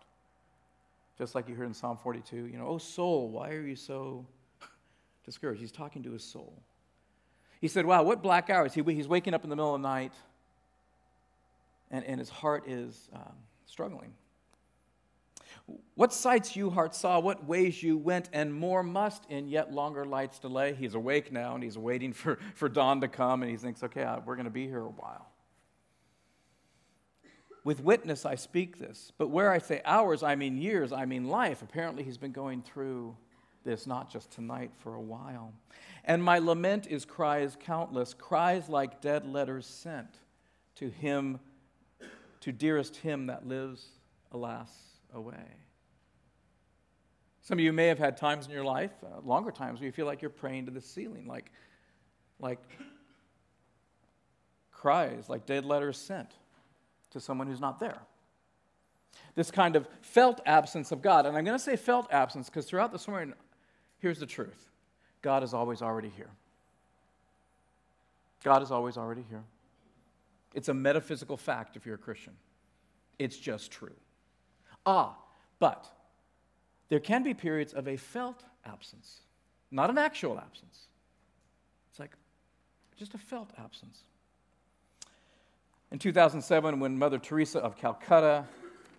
[1.18, 4.24] Just like you heard in Psalm 42, you know, oh, soul, why are you so
[5.26, 5.60] discouraged?
[5.60, 6.54] He's talking to his soul.
[7.60, 8.72] He said, Wow, what black hours.
[8.72, 10.14] He, he's waking up in the middle of the night,
[11.90, 13.34] and, and his heart is um,
[13.66, 14.14] struggling.
[15.94, 20.04] What sights you, heart, saw, what ways you went, and more must in yet longer
[20.04, 20.74] lights delay.
[20.74, 24.06] He's awake now, and he's waiting for, for dawn to come, and he thinks, okay,
[24.24, 25.26] we're going to be here a while.
[27.64, 31.28] With witness, I speak this, but where I say hours, I mean years, I mean
[31.28, 31.60] life.
[31.60, 33.14] Apparently, he's been going through
[33.62, 35.52] this not just tonight, for a while.
[36.06, 40.08] And my lament is cries countless, cries like dead letters sent
[40.76, 41.38] to him,
[42.40, 43.86] to dearest him that lives,
[44.32, 45.56] alas away.
[47.42, 49.92] Some of you may have had times in your life, uh, longer times, where you
[49.92, 51.50] feel like you're praying to the ceiling, like,
[52.38, 52.60] like
[54.72, 56.28] cries, like dead letters sent
[57.10, 57.98] to someone who's not there.
[59.34, 61.26] This kind of felt absence of God.
[61.26, 63.34] And I'm going to say felt absence because throughout this morning,
[63.98, 64.68] here's the truth
[65.22, 66.30] God is always already here.
[68.42, 69.42] God is always already here.
[70.54, 72.32] It's a metaphysical fact if you're a Christian,
[73.18, 73.94] it's just true.
[74.86, 75.16] Ah,
[75.58, 75.86] but
[76.88, 79.20] there can be periods of a felt absence,
[79.70, 80.86] not an actual absence.
[81.90, 82.12] It's like
[82.96, 84.00] just a felt absence.
[85.92, 88.44] In 2007, when Mother Teresa of Calcutta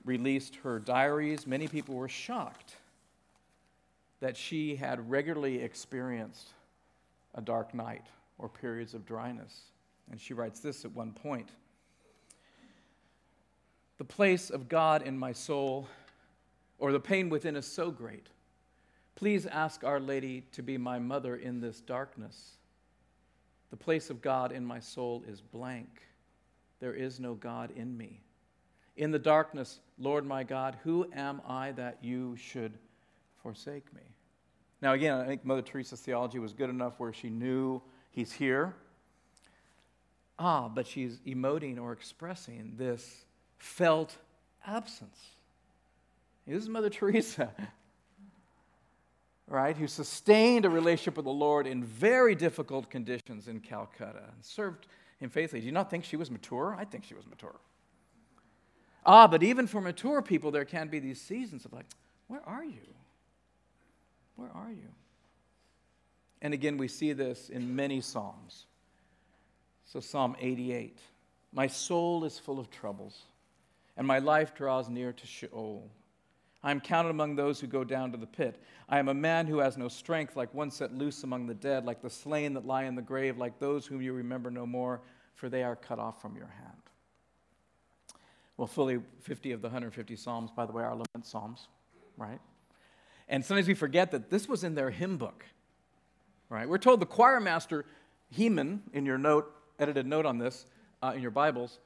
[0.03, 2.75] released her diaries, many people were shocked
[4.19, 6.49] that she had regularly experienced
[7.35, 8.05] a dark night
[8.37, 9.61] or periods of dryness.
[10.11, 11.49] And she writes this at one point
[14.01, 15.87] The place of God in my soul,
[16.79, 18.29] or the pain within, is so great.
[19.13, 22.53] Please ask Our Lady to be my mother in this darkness.
[23.69, 26.01] The place of God in my soul is blank.
[26.79, 28.21] There is no God in me.
[28.97, 32.73] In the darkness, Lord my God, who am I that you should
[33.43, 34.01] forsake me?
[34.81, 38.73] Now, again, I think Mother Teresa's theology was good enough where she knew he's here.
[40.39, 43.25] Ah, but she's emoting or expressing this
[43.61, 44.17] felt
[44.65, 45.19] absence.
[46.47, 47.51] This is Mother Teresa,
[49.47, 54.43] right, who sustained a relationship with the Lord in very difficult conditions in Calcutta and
[54.43, 54.87] served
[55.19, 55.61] him faithfully.
[55.61, 56.75] Do you not think she was mature?
[56.77, 57.55] I think she was mature.
[59.05, 61.85] Ah, but even for mature people, there can be these seasons of like,
[62.27, 62.81] where are you?
[64.35, 64.89] Where are you?
[66.41, 68.65] And again, we see this in many Psalms.
[69.85, 70.97] So, Psalm 88
[71.53, 73.25] My soul is full of troubles,
[74.01, 75.87] and my life draws near to Sheol.
[76.63, 78.59] I am counted among those who go down to the pit.
[78.89, 81.85] I am a man who has no strength, like one set loose among the dead,
[81.85, 85.01] like the slain that lie in the grave, like those whom you remember no more,
[85.35, 86.81] for they are cut off from your hand.
[88.57, 91.67] Well, fully 50 of the 150 Psalms, by the way, are lament Psalms,
[92.17, 92.39] right?
[93.29, 95.45] And sometimes we forget that this was in their hymn book,
[96.49, 96.67] right?
[96.67, 97.85] We're told the choir master,
[98.31, 100.65] Heman, in your note, edited note on this
[101.03, 101.77] uh, in your Bibles,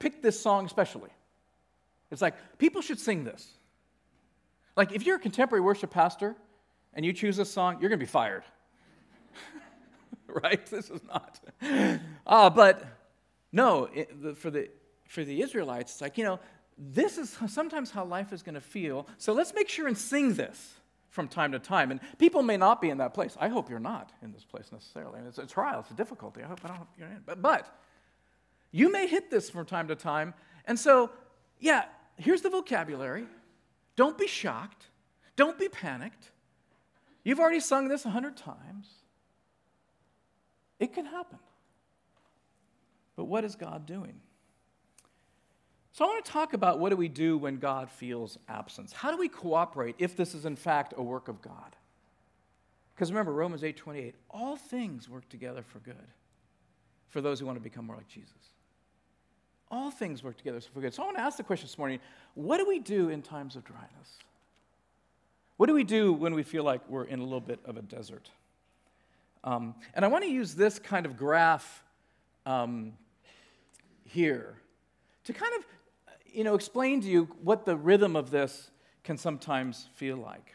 [0.00, 1.10] picked this song especially.
[2.12, 3.48] It's like, people should sing this.
[4.76, 6.36] Like, if you're a contemporary worship pastor
[6.94, 8.44] and you choose this song, you're going to be fired.
[10.28, 10.64] right?
[10.66, 11.40] This is not.
[12.26, 12.84] Uh, but
[13.50, 14.68] no, it, the, for, the,
[15.08, 16.38] for the Israelites, it's like, you know,
[16.78, 19.06] this is sometimes how life is going to feel.
[19.18, 20.74] So let's make sure and sing this
[21.10, 21.90] from time to time.
[21.90, 23.36] And people may not be in that place.
[23.38, 25.20] I hope you're not in this place necessarily.
[25.26, 26.42] it's a trial, it's a difficulty.
[26.42, 27.22] I hope I don't hope you're in.
[27.24, 27.78] But, but
[28.70, 30.34] you may hit this from time to time.
[30.66, 31.10] And so,
[31.60, 31.84] yeah,
[32.16, 33.26] here's the vocabulary.
[33.96, 34.86] Don't be shocked.
[35.36, 36.30] Don't be panicked.
[37.24, 38.88] You've already sung this a hundred times.
[40.78, 41.38] It can happen.
[43.16, 44.20] But what is God doing?
[45.92, 48.92] So I want to talk about what do we do when God feels absence?
[48.92, 51.76] How do we cooperate if this is in fact a work of God?
[52.94, 56.08] Because remember Romans 8:28, all things work together for good
[57.10, 58.51] for those who want to become more like Jesus.
[59.72, 60.94] All things work together for good.
[60.94, 61.98] So I want to ask the question this morning,
[62.34, 64.18] what do we do in times of dryness?
[65.56, 67.82] What do we do when we feel like we're in a little bit of a
[67.82, 68.30] desert?
[69.42, 71.82] Um, and I want to use this kind of graph
[72.46, 72.92] um,
[74.04, 74.54] here
[75.24, 75.64] to kind of
[76.32, 78.70] you know, explain to you what the rhythm of this
[79.04, 80.54] can sometimes feel like.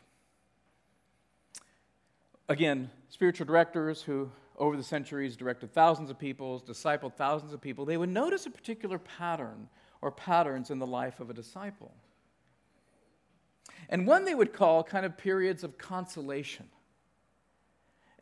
[2.50, 7.86] Again, spiritual directors who, over the centuries, directed thousands of people, discipled thousands of people,
[7.86, 9.70] they would notice a particular pattern
[10.02, 11.94] or patterns in the life of a disciple.
[13.90, 16.66] And one they would call kind of periods of consolation,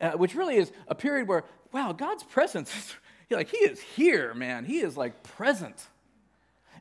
[0.00, 2.94] uh, which really is a period where, wow, God's presence, is
[3.30, 4.64] like, He is here, man.
[4.64, 5.88] He is like present.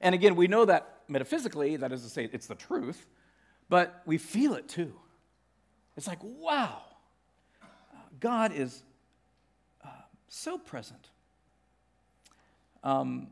[0.02, 3.06] And again, we know that metaphysically, that is to say, it's the truth,
[3.70, 4.94] but we feel it too.
[5.96, 6.82] It's like, wow,
[8.20, 8.84] God is
[10.36, 11.10] so present.
[12.84, 13.28] Um,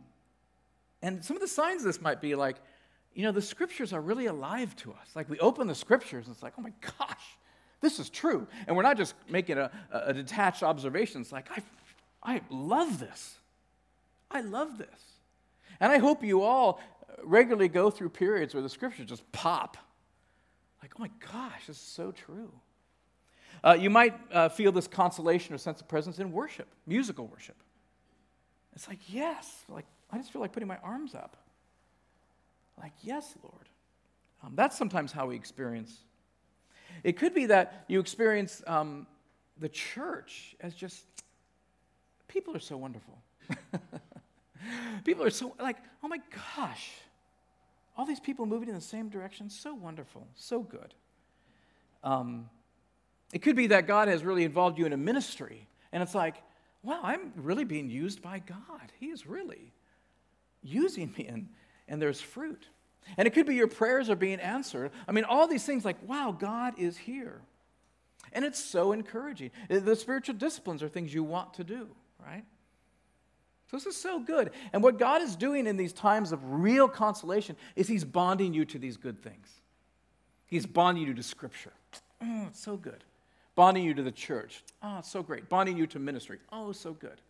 [1.01, 2.57] and some of the signs of this might be like,
[3.13, 5.15] you know, the scriptures are really alive to us.
[5.15, 7.37] Like we open the scriptures and it's like, oh my gosh,
[7.81, 8.47] this is true.
[8.65, 11.21] And we're not just making a, a detached observation.
[11.21, 11.61] It's like, I,
[12.23, 13.35] I love this.
[14.31, 14.87] I love this.
[15.79, 16.79] And I hope you all
[17.23, 19.77] regularly go through periods where the scriptures just pop.
[20.81, 22.51] Like, oh my gosh, this is so true.
[23.63, 27.55] Uh, you might uh, feel this consolation or sense of presence in worship, musical worship.
[28.75, 31.37] It's like, yes, like I just feel like putting my arms up.
[32.81, 33.69] Like, yes, Lord.
[34.43, 35.95] Um, that's sometimes how we experience.
[37.03, 39.07] It could be that you experience um,
[39.59, 41.05] the church as just
[42.27, 43.17] people are so wonderful.
[45.03, 46.19] People are so like, oh my
[46.55, 46.91] gosh,
[47.97, 50.93] all these people moving in the same direction, so wonderful, so good.
[52.03, 52.49] Um,
[53.33, 56.35] it could be that God has really involved you in a ministry, and it's like,
[56.83, 58.91] wow, I'm really being used by God.
[58.99, 59.73] He is really
[60.61, 61.49] using me, and,
[61.87, 62.67] and there's fruit.
[63.17, 64.91] And it could be your prayers are being answered.
[65.07, 67.41] I mean, all these things like, wow, God is here.
[68.31, 69.51] And it's so encouraging.
[69.69, 71.89] Uh, the spiritual disciplines are things you want to do,
[72.23, 72.45] right?
[73.69, 74.51] So this is so good.
[74.71, 78.63] And what God is doing in these times of real consolation is He's bonding you
[78.65, 79.49] to these good things.
[80.45, 81.73] He's bonding you to Scripture.
[82.21, 83.03] Oh, it's so good.
[83.55, 84.63] Bonding you to the church.
[84.81, 85.49] Oh, so great.
[85.49, 86.39] Bonding you to ministry.
[86.51, 87.21] Oh, so good.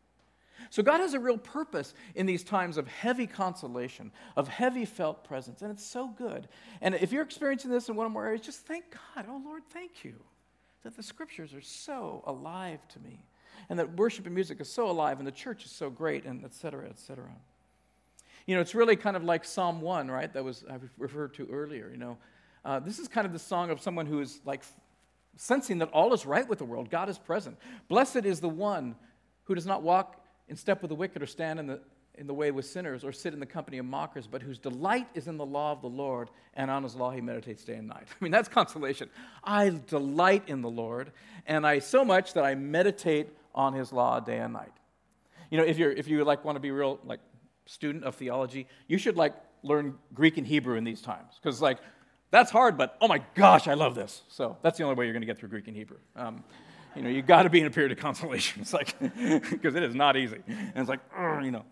[0.70, 5.24] So God has a real purpose in these times of heavy consolation, of heavy felt
[5.26, 6.48] presence, and it's so good.
[6.82, 9.26] And if you're experiencing this in one or more areas, just thank God.
[9.28, 10.16] Oh, Lord, thank you.
[10.84, 13.24] that the scriptures are so alive to me,
[13.70, 16.44] and that worship and music is so alive, and the church is so great, and
[16.44, 17.32] et cetera, et cetera.
[18.46, 20.32] You know, it's really kind of like Psalm 1, right?
[20.34, 21.90] That was I referred to earlier.
[21.90, 22.18] You know,
[22.66, 24.64] uh, this is kind of the song of someone who is like
[25.36, 26.90] sensing that all is right with the world.
[26.90, 27.58] God is present.
[27.88, 28.96] Blessed is the one
[29.46, 31.80] who does not walk in step with the wicked or stand in the,
[32.16, 35.08] in the way with sinners or sit in the company of mockers, but whose delight
[35.14, 37.88] is in the law of the Lord, and on his law he meditates day and
[37.88, 38.08] night.
[38.22, 39.10] I mean, that's consolation.
[39.44, 41.12] I delight in the Lord,
[41.48, 44.72] and I so much that I meditate on his law day and night.
[45.50, 47.20] You know, if you're if you like want to be real like
[47.66, 51.40] student of theology, you should like learn Greek and Hebrew in these times.
[51.42, 51.78] Because like
[52.34, 54.24] that's hard, but oh my gosh, I love this.
[54.28, 55.98] So that's the only way you're going to get through Greek and Hebrew.
[56.16, 56.44] Um,
[56.96, 58.62] you know, you've got to be in a period of consolation.
[58.64, 59.00] It's like,
[59.52, 60.40] because it is not easy.
[60.48, 61.64] And it's like, you know.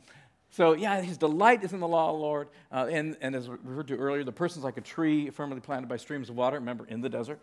[0.52, 2.50] So, yeah, his delight is in the law of the Lord.
[2.72, 5.98] Uh, and, and as referred to earlier, the person's like a tree firmly planted by
[5.98, 7.40] streams of water, remember, in the desert,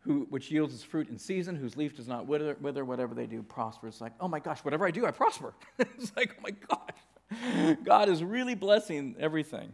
[0.00, 3.26] who, which yields its fruit in season, whose leaf does not wither, wither, whatever they
[3.26, 3.94] do prospers.
[3.94, 5.54] It's like, oh my gosh, whatever I do, I prosper.
[5.78, 7.78] it's like, oh my gosh.
[7.82, 9.72] God is really blessing everything.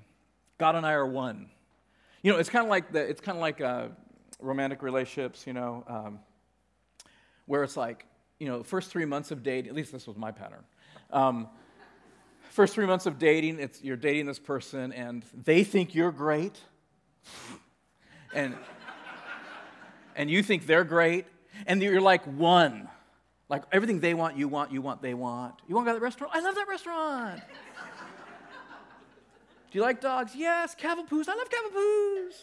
[0.57, 1.51] God and I are one.
[2.23, 3.89] You know, it's kind of like the, it's kind of like uh,
[4.41, 5.85] romantic relationships, you know.
[5.87, 6.21] Um,
[7.51, 8.07] where it's like,
[8.39, 10.63] you know, first three months of dating, at least this was my pattern.
[11.11, 11.49] Um,
[12.51, 16.61] first three months of dating, it's, you're dating this person and they think you're great.
[18.33, 18.55] And,
[20.15, 21.27] and you think they're great.
[21.67, 22.89] And you're like one.
[23.49, 25.55] Like everything they want, you want, you want, they want.
[25.67, 26.33] You want to go to that restaurant?
[26.33, 27.43] I love that restaurant.
[29.71, 30.33] Do you like dogs?
[30.35, 31.29] Yes, cavapoos.
[31.29, 32.35] I love cavapoos.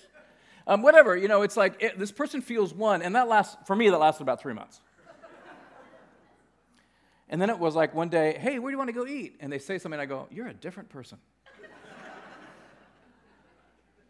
[0.65, 3.75] Um, whatever, you know, it's like it, this person feels one, and that lasts, for
[3.75, 4.81] me, that lasted about three months.
[7.29, 9.35] And then it was like one day, hey, where do you want to go eat?
[9.39, 11.17] And they say something, and I go, you're a different person.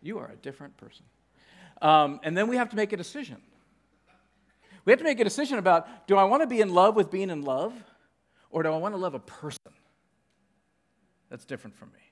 [0.02, 1.06] you are a different person.
[1.82, 3.38] Um, and then we have to make a decision.
[4.86, 7.12] We have to make a decision about do I want to be in love with
[7.12, 7.74] being in love,
[8.50, 9.74] or do I want to love a person
[11.30, 12.07] that's different from me?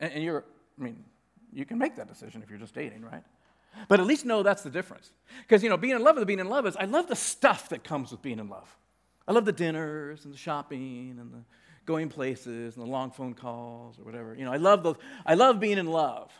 [0.00, 0.44] And, and you're,
[0.78, 1.04] I mean,
[1.52, 3.22] you can make that decision if you're just dating, right?
[3.88, 5.10] But at least know that's the difference.
[5.42, 7.68] Because, you know, being in love with being in love is I love the stuff
[7.70, 8.74] that comes with being in love.
[9.26, 11.44] I love the dinners and the shopping and the
[11.86, 14.34] going places and the long phone calls or whatever.
[14.34, 14.96] You know, I love those.
[15.26, 16.30] I love being in love.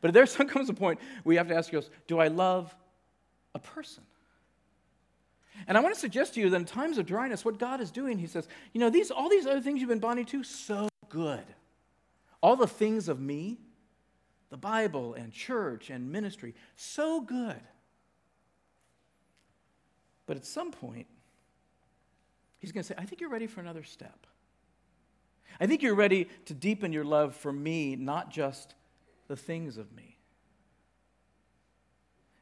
[0.00, 2.74] But there comes a point you have to ask yourself, do I love
[3.54, 4.04] a person?
[5.66, 7.90] And I want to suggest to you that in times of dryness, what God is
[7.90, 10.88] doing, He says, you know, these all these other things you've been bonding to, so
[11.08, 11.44] good.
[12.42, 13.58] All the things of me,
[14.50, 17.60] the Bible and church and ministry, so good.
[20.26, 21.06] But at some point,
[22.62, 24.24] He's going to say, I think you're ready for another step.
[25.60, 28.74] I think you're ready to deepen your love for me, not just
[29.26, 30.16] the things of me.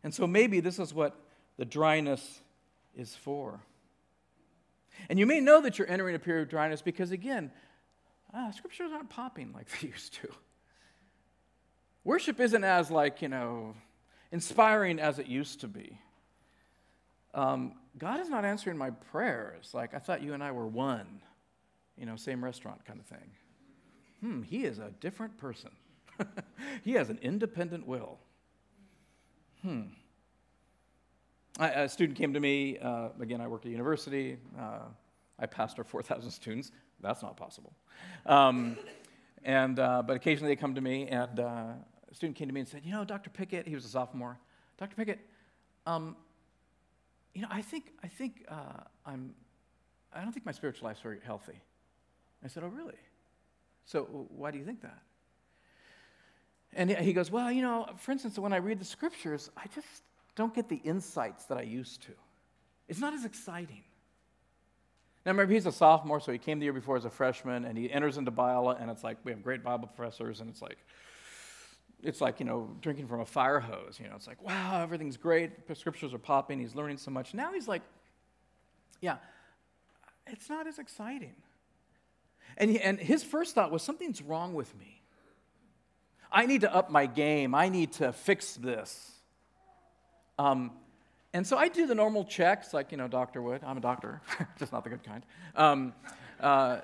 [0.05, 1.19] And so maybe this is what
[1.57, 2.43] the dryness
[2.95, 3.61] is for.
[5.09, 7.51] And you may know that you're entering a period of dryness because, again,
[8.35, 10.29] ah, scriptures aren't popping like they used to.
[12.05, 13.75] Worship isn't as, like, you know,
[14.33, 15.99] inspiring as it used to be.
[17.35, 19.71] Um, God is not answering my prayers.
[19.75, 21.21] Like, I thought you and I were one,
[21.97, 23.31] you know, same restaurant kind of thing.
[24.21, 25.71] Hmm, he is a different person.
[26.85, 28.19] he has an independent will.
[29.63, 29.83] Hmm.
[31.59, 34.39] I, a student came to me, uh, again, I work at a university.
[34.59, 34.85] Uh,
[35.39, 36.73] I pastor 4,000 students.
[37.03, 37.73] That's not possible.
[38.27, 38.77] Um,
[39.45, 41.73] and, uh, but occasionally they come to me, and uh,
[42.11, 43.31] a student came to me and said, You know, Dr.
[43.31, 44.39] Pickett, he was a sophomore.
[44.79, 44.97] Dr.
[44.97, 45.21] Pickett,
[45.87, 46.17] um,
[47.35, 49.35] you know, I think, I think uh, I'm,
[50.13, 51.61] I don't think my spiritual life's very healthy.
[52.45, 52.99] I said, oh, really?
[53.85, 54.99] So why do you think that?
[56.73, 60.03] And he goes, well, you know, for instance, when I read the scriptures, I just
[60.37, 62.13] don't get the insights that I used to.
[62.89, 63.83] It's not as exciting.
[65.25, 67.77] Now, remember, he's a sophomore, so he came the year before as a freshman, and
[67.77, 70.79] he enters into Biola, and it's like we have great Bible professors, and it's like,
[72.03, 74.01] it's like, you know, drinking from a fire hose.
[74.03, 75.69] You know, it's like, wow, everything's great.
[75.69, 76.59] The scriptures are popping.
[76.59, 77.35] He's learning so much.
[77.35, 77.83] Now he's like,
[79.03, 79.17] yeah,
[80.27, 81.35] it's not as exciting.
[82.57, 85.03] And, he, and his first thought was, something's wrong with me.
[86.33, 87.55] I need to up my game.
[87.55, 89.13] I need to fix this.
[90.39, 90.73] Um,
[91.33, 93.63] and so I do the normal checks, like, you know, doctor would.
[93.65, 94.21] I'm a doctor,
[94.59, 95.25] just not the good kind.
[95.57, 95.93] Um,
[96.41, 96.81] uh,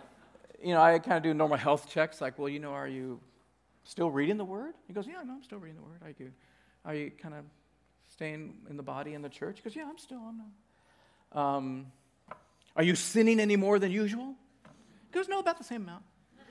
[0.62, 3.20] you know, I kind of do normal health checks, like, well, you know, are you
[3.86, 4.74] Still reading the word?
[4.88, 6.00] He goes, Yeah, no, I'm still reading the word.
[6.02, 6.32] Are you,
[6.84, 7.44] are you kind of
[8.08, 9.58] staying in the body in the church?
[9.58, 10.18] He goes, Yeah, I'm still.
[10.18, 10.42] I'm
[11.32, 11.56] not.
[11.56, 11.86] Um,
[12.74, 14.34] are you sinning any more than usual?
[14.64, 16.02] He goes, No, about the same amount.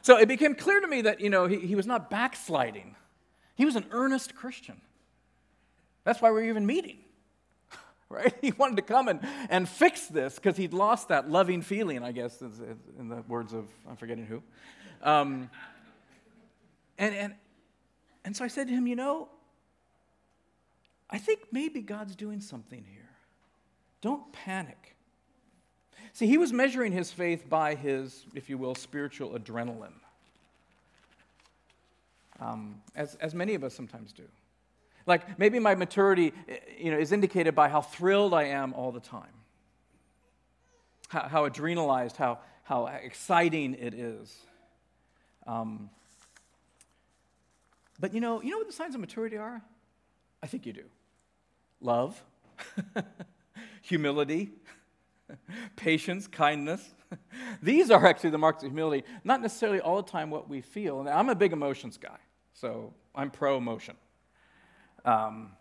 [0.00, 2.96] so it became clear to me that, you know, he, he was not backsliding.
[3.56, 4.80] He was an earnest Christian.
[6.06, 6.98] That's why we're even meeting.
[8.08, 8.32] right?
[8.40, 9.18] He wanted to come and,
[9.50, 13.66] and fix this because he'd lost that loving feeling, I guess, in the words of,
[13.88, 14.40] I'm forgetting who.
[15.02, 15.50] Um,
[16.96, 17.34] and, and,
[18.24, 19.28] and so I said to him, You know,
[21.10, 23.10] I think maybe God's doing something here.
[24.00, 24.94] Don't panic.
[26.12, 29.98] See, he was measuring his faith by his, if you will, spiritual adrenaline,
[32.38, 34.22] um, as, as many of us sometimes do.
[35.06, 38.92] Like maybe my maturity eh, you know, is indicated by how thrilled I am all
[38.92, 39.32] the time,
[41.08, 44.36] how, how adrenalized, how, how exciting it is.
[45.46, 45.90] Um,
[47.98, 49.62] but you know, you know what the signs of maturity are?
[50.42, 50.84] I think you do.
[51.80, 52.22] Love,
[53.82, 54.50] humility,
[55.76, 56.94] patience, kindness.
[57.62, 61.00] These are actually the marks of humility, not necessarily all the time what we feel.
[61.00, 62.18] And I'm a big emotions guy,
[62.54, 63.96] so I'm pro emotion.
[65.06, 65.52] Um,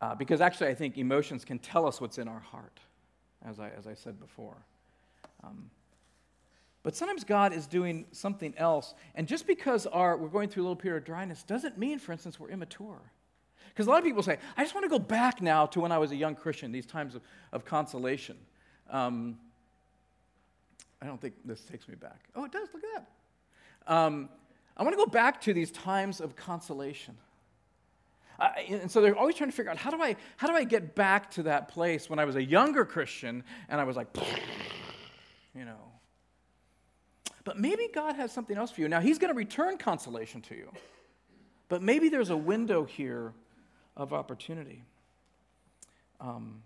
[0.00, 2.80] uh, because actually, I think emotions can tell us what's in our heart,
[3.44, 4.56] as I, as I said before.
[5.42, 5.70] Um,
[6.82, 8.94] but sometimes God is doing something else.
[9.14, 12.12] And just because our, we're going through a little period of dryness doesn't mean, for
[12.12, 13.00] instance, we're immature.
[13.70, 15.90] Because a lot of people say, I just want to go back now to when
[15.90, 18.36] I was a young Christian, these times of, of consolation.
[18.90, 19.38] Um,
[21.00, 22.20] I don't think this takes me back.
[22.36, 22.68] Oh, it does.
[22.72, 23.06] Look at
[23.86, 23.92] that.
[23.92, 24.28] Um,
[24.76, 27.16] I want to go back to these times of consolation.
[28.38, 30.94] And so they're always trying to figure out how do I how do I get
[30.94, 34.08] back to that place when I was a younger Christian and I was like,
[35.54, 35.78] you know.
[37.44, 38.88] But maybe God has something else for you.
[38.88, 40.70] Now He's going to return consolation to you,
[41.68, 43.32] but maybe there's a window here
[43.96, 44.82] of opportunity.
[46.20, 46.62] Um,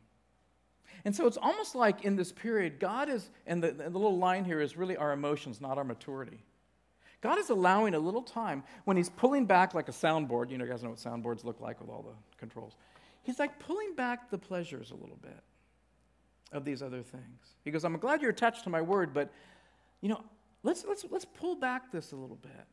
[1.05, 4.45] and so it's almost like in this period, God is, and the, the little line
[4.45, 6.45] here is really our emotions, not our maturity.
[7.21, 10.51] God is allowing a little time when He's pulling back like a soundboard.
[10.51, 12.77] You know, you guys know what soundboards look like with all the controls.
[13.23, 15.41] He's like pulling back the pleasures a little bit
[16.53, 17.55] of these other things.
[17.65, 19.31] He goes, I'm glad you're attached to my word, but,
[20.01, 20.23] you know,
[20.63, 22.67] let's, let's, let's pull back this a little bit.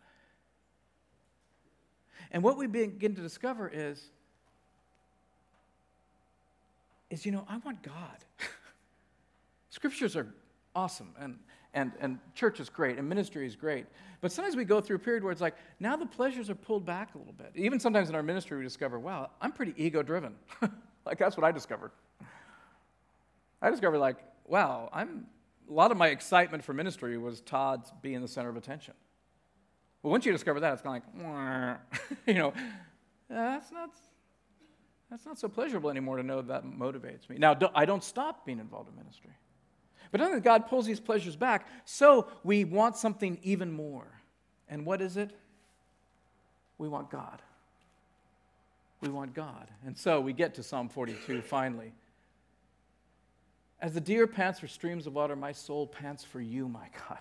[2.32, 4.10] And what we begin to discover is
[7.10, 8.26] is, you know, I want God.
[9.70, 10.34] Scriptures are
[10.76, 11.38] awesome, and,
[11.76, 13.86] and, and church is great, and ministry is great.
[14.22, 16.86] But sometimes we go through a period where it's like, now the pleasures are pulled
[16.86, 17.52] back a little bit.
[17.54, 20.36] Even sometimes in our ministry, we discover, wow, I'm pretty ego driven.
[21.06, 21.92] like, that's what I discovered.
[23.62, 24.18] I discovered, like,
[24.48, 25.28] wow, I'm,
[25.70, 28.94] a lot of my excitement for ministry was Todd's being the center of attention.
[30.02, 31.78] Well, once you discover that, it's kind of like,
[32.28, 32.54] you know,
[33.30, 33.90] that's not
[35.10, 37.38] that's not so pleasurable anymore to know that motivates me.
[37.38, 39.32] Now, I don't stop being involved in ministry.
[40.16, 44.07] But then God pulls these pleasures back, so we want something even more.
[44.70, 45.32] And what is it?
[46.78, 47.41] We want God.
[49.01, 49.68] We want God.
[49.86, 51.91] And so we get to Psalm 42 finally.
[53.82, 57.20] As the deer pants for streams of water, my soul pants for you, my God.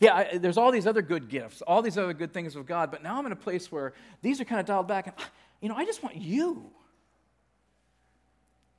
[0.00, 2.90] Yeah, I, there's all these other good gifts, all these other good things of God,
[2.90, 5.06] but now I'm in a place where these are kind of dialed back.
[5.06, 5.30] And ah,
[5.60, 6.72] you know, I just want you.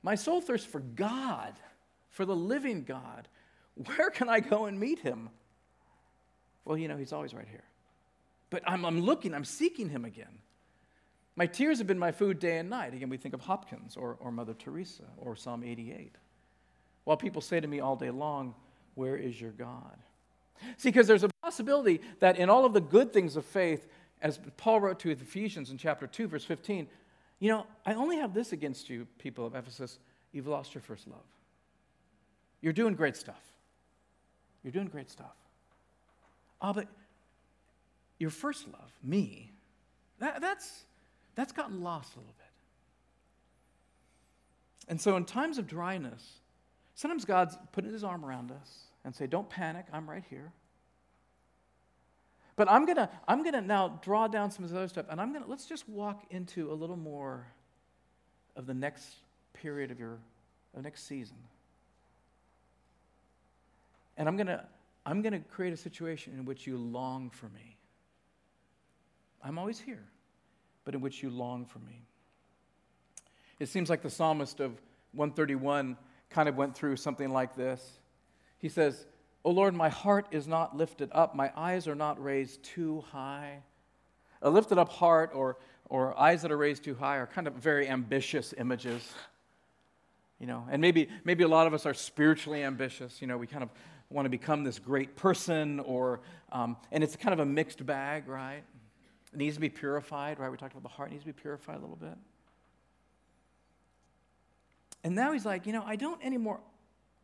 [0.02, 1.54] My soul thirsts for God,
[2.10, 3.28] for the living God.
[3.96, 5.30] Where can I go and meet him?
[6.64, 7.64] Well, you know, he's always right here.
[8.50, 10.40] But I'm, I'm looking, I'm seeking him again.
[11.36, 12.92] My tears have been my food day and night.
[12.92, 16.14] Again, we think of Hopkins or, or Mother Teresa or Psalm 88.
[17.04, 18.54] While people say to me all day long,
[18.94, 19.96] Where is your God?
[20.76, 23.86] See, because there's a possibility that in all of the good things of faith,
[24.20, 26.86] as Paul wrote to Ephesians in chapter 2, verse 15,
[27.38, 29.98] you know, I only have this against you, people of Ephesus.
[30.32, 31.24] You've lost your first love.
[32.60, 33.42] You're doing great stuff.
[34.62, 35.36] You're doing great stuff.
[36.60, 36.86] Oh, but
[38.18, 39.52] your first love, me,
[40.18, 40.84] that, that's,
[41.34, 42.46] that's gotten lost a little bit.
[44.88, 46.40] And so in times of dryness,
[46.94, 50.52] sometimes God's putting his arm around us and say, Don't panic, I'm right here.
[52.56, 55.32] But I'm gonna, I'm gonna now draw down some of this other stuff, and I'm
[55.32, 57.46] gonna let's just walk into a little more
[58.54, 59.14] of the next
[59.54, 60.18] period of your
[60.74, 61.36] the next season.
[64.20, 64.66] And I'm gonna
[65.06, 67.78] I'm gonna create a situation in which you long for me.
[69.42, 70.04] I'm always here,
[70.84, 72.02] but in which you long for me.
[73.58, 74.72] It seems like the psalmist of
[75.12, 75.96] 131
[76.28, 77.98] kind of went through something like this.
[78.58, 79.06] He says,
[79.42, 83.62] O Lord, my heart is not lifted up, my eyes are not raised too high.
[84.42, 85.56] A lifted up heart or,
[85.88, 89.14] or eyes that are raised too high are kind of very ambitious images.
[90.38, 93.22] You know, and maybe, maybe a lot of us are spiritually ambitious.
[93.22, 93.70] You know, we kind of
[94.10, 96.20] want to become this great person, or,
[96.52, 98.62] um, and it's kind of a mixed bag, right?
[99.32, 100.50] It needs to be purified, right?
[100.50, 102.16] We talked about the heart needs to be purified a little bit.
[105.04, 106.60] And now he's like, you know, I don't anymore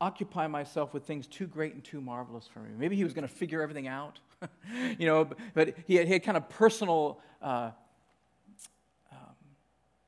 [0.01, 2.71] occupy myself with things too great and too marvelous for me.
[2.77, 4.19] Maybe he was going to figure everything out,
[4.99, 7.71] you know, but he had, he had kind of personal uh,
[9.11, 9.19] um,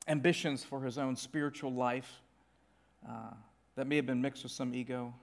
[0.07, 2.21] ambitions for his own spiritual life
[3.07, 3.33] uh,
[3.75, 5.13] that may have been mixed with some ego.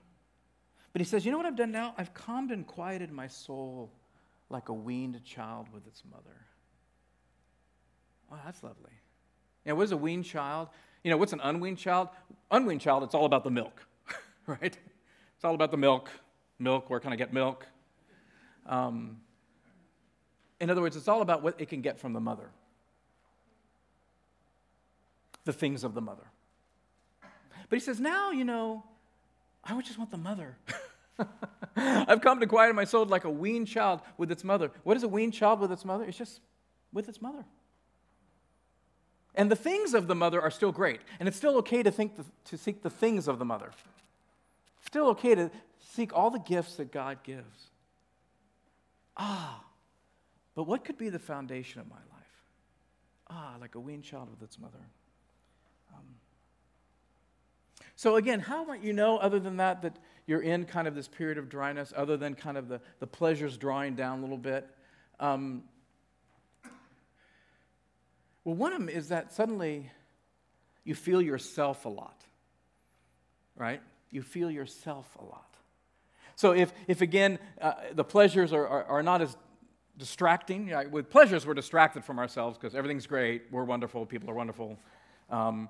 [0.97, 1.93] But he says, you know what I've done now?
[1.99, 3.91] I've calmed and quieted my soul
[4.49, 6.47] like a weaned child with its mother.
[8.31, 8.93] Oh, that's lovely.
[9.63, 10.69] You know, what is a weaned child?
[11.03, 12.07] You know, what's an unweaned child?
[12.49, 13.85] Unweaned child, it's all about the milk,
[14.47, 14.75] right?
[15.35, 16.09] It's all about the milk.
[16.57, 17.67] Milk, where can I get milk?
[18.65, 19.17] Um,
[20.59, 22.49] in other words, it's all about what it can get from the mother,
[25.45, 26.25] the things of the mother.
[27.69, 28.83] But he says, now, you know,
[29.67, 30.57] I would just want the mother.
[31.75, 34.71] I've come to quiet my soul like a weaned child with its mother.
[34.83, 36.05] What is a weaned child with its mother?
[36.05, 36.39] It's just
[36.93, 37.45] with its mother.
[39.35, 41.01] And the things of the mother are still great.
[41.19, 43.71] And it's still okay to, think the, to seek the things of the mother.
[44.85, 47.69] Still okay to seek all the gifts that God gives.
[49.15, 49.63] Ah,
[50.55, 52.07] but what could be the foundation of my life?
[53.29, 54.79] Ah, like a weaned child with its mother.
[57.97, 61.07] So, again, how might you know, other than that, that you're in kind of this
[61.07, 64.67] period of dryness, other than kind of the, the pleasures drawing down a little bit?
[65.19, 65.63] Um,
[68.43, 69.89] well, one of them is that suddenly
[70.83, 72.23] you feel yourself a lot,
[73.55, 73.81] right?
[74.11, 75.55] You feel yourself a lot.
[76.35, 79.35] So, if, if again, uh, the pleasures are, are, are, not as
[79.97, 84.77] distracting, with pleasures, we're distracted from ourselves because everything's great, we're wonderful, people are wonderful.
[85.31, 85.67] Um,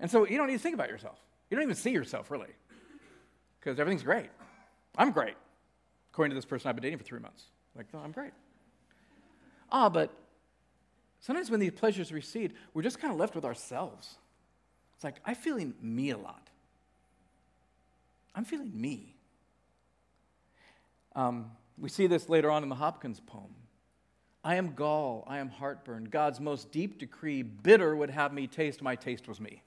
[0.00, 1.20] and so you don't need to think about yourself.
[1.52, 2.48] You don't even see yourself, really,
[3.60, 4.30] because everything's great.
[4.96, 5.34] I'm great,
[6.10, 7.44] according to this person I've been dating for three months.
[7.76, 8.32] Like, I'm great.
[9.70, 10.10] Ah, but
[11.22, 14.16] Sometimes when these pleasures recede, we're just kind of left with ourselves.
[14.96, 16.50] It's like, I'm feeling me a lot.
[18.34, 19.14] I'm feeling me.
[21.14, 23.54] Um, we see this later on in the Hopkins poem.
[24.42, 26.08] I am gall, I am heartburn.
[26.10, 29.62] God's most deep decree, bitter would have me taste, my taste was me.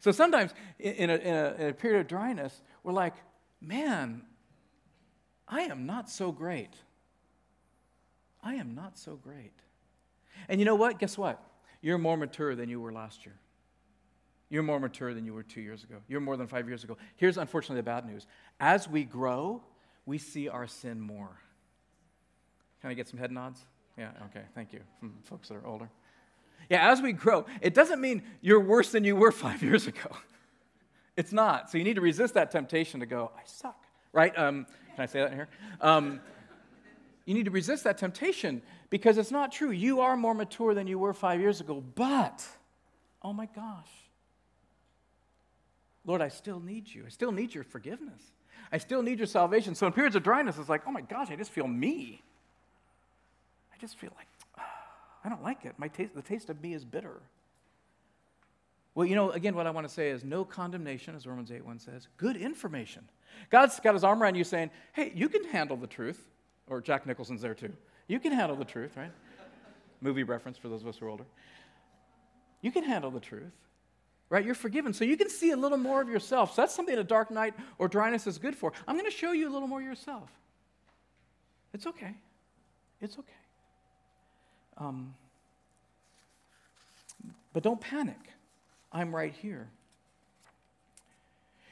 [0.00, 3.14] So sometimes in a, in, a, in a period of dryness, we're like,
[3.60, 4.22] man,
[5.46, 6.74] I am not so great.
[8.42, 9.54] I am not so great.
[10.48, 10.98] And you know what?
[10.98, 11.42] Guess what?
[11.80, 13.34] You're more mature than you were last year.
[14.50, 15.96] You're more mature than you were two years ago.
[16.08, 16.96] You're more than five years ago.
[17.16, 18.26] Here's unfortunately the bad news.
[18.60, 19.62] As we grow,
[20.06, 21.38] we see our sin more.
[22.80, 23.60] Can I get some head nods?
[23.98, 25.90] Yeah, okay, thank you from folks that are older.
[26.68, 30.10] Yeah, as we grow, it doesn't mean you're worse than you were five years ago.
[31.16, 31.70] It's not.
[31.70, 34.36] So you need to resist that temptation to go, I suck, right?
[34.38, 35.48] Um, can I say that here?
[35.80, 36.20] Um,
[37.24, 39.70] you need to resist that temptation because it's not true.
[39.70, 42.46] You are more mature than you were five years ago, but,
[43.22, 43.90] oh my gosh,
[46.06, 47.04] Lord, I still need you.
[47.06, 48.22] I still need your forgiveness.
[48.72, 49.74] I still need your salvation.
[49.74, 52.22] So in periods of dryness, it's like, oh my gosh, I just feel me.
[53.74, 54.26] I just feel like,
[55.24, 55.74] I don't like it.
[55.78, 57.20] My taste, the taste of me is bitter.
[58.94, 61.64] Well, you know, again, what I want to say is no condemnation, as Romans 8
[61.64, 63.08] 1 says, good information.
[63.50, 66.26] God's got his arm around you saying, hey, you can handle the truth.
[66.66, 67.72] Or Jack Nicholson's there too.
[68.08, 69.12] You can handle the truth, right?
[70.00, 71.24] Movie reference for those of us who are older.
[72.60, 73.52] You can handle the truth,
[74.30, 74.44] right?
[74.44, 74.92] You're forgiven.
[74.92, 76.54] So you can see a little more of yourself.
[76.54, 78.72] So that's something a dark night or dryness is good for.
[78.86, 80.30] I'm going to show you a little more yourself.
[81.72, 82.14] It's okay.
[83.00, 83.32] It's okay.
[84.78, 85.14] Um,
[87.52, 88.18] but don't panic.
[88.92, 89.68] I'm right here.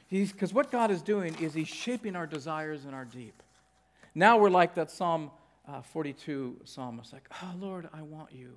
[0.09, 3.41] Because what God is doing is He's shaping our desires in our deep.
[4.15, 5.31] Now we're like that Psalm
[5.67, 8.53] uh, 42 psalmist, like, oh, Lord, I want you.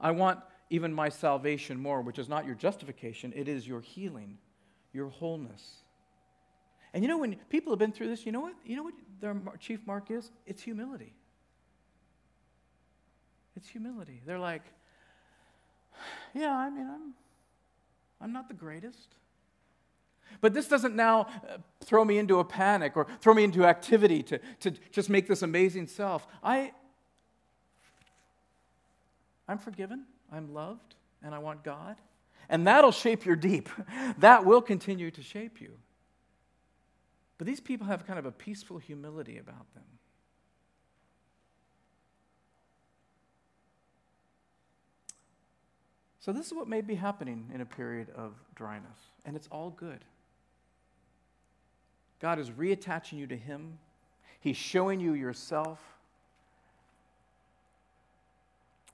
[0.00, 0.40] I want
[0.70, 4.38] even my salvation more, which is not your justification, it is your healing,
[4.92, 5.82] your wholeness.
[6.92, 8.54] And you know, when people have been through this, you know what?
[8.64, 10.30] You know what their chief mark is?
[10.46, 11.14] It's humility.
[13.58, 14.20] It's humility.
[14.24, 14.62] They're like,
[16.32, 17.12] yeah, I mean, I'm,
[18.20, 19.16] I'm not the greatest.
[20.40, 24.22] But this doesn't now uh, throw me into a panic or throw me into activity
[24.22, 26.24] to, to just make this amazing self.
[26.40, 26.70] I,
[29.48, 30.94] I'm forgiven, I'm loved,
[31.24, 31.96] and I want God.
[32.48, 33.68] And that'll shape your deep.
[34.18, 35.72] That will continue to shape you.
[37.38, 39.97] But these people have kind of a peaceful humility about them.
[46.28, 49.70] So, this is what may be happening in a period of dryness, and it's all
[49.70, 50.04] good.
[52.20, 53.78] God is reattaching you to Him,
[54.38, 55.80] He's showing you yourself.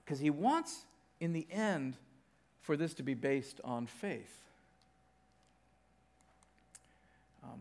[0.05, 0.85] Because He wants,
[1.19, 1.97] in the end,
[2.61, 4.39] for this to be based on faith.
[7.43, 7.59] Um,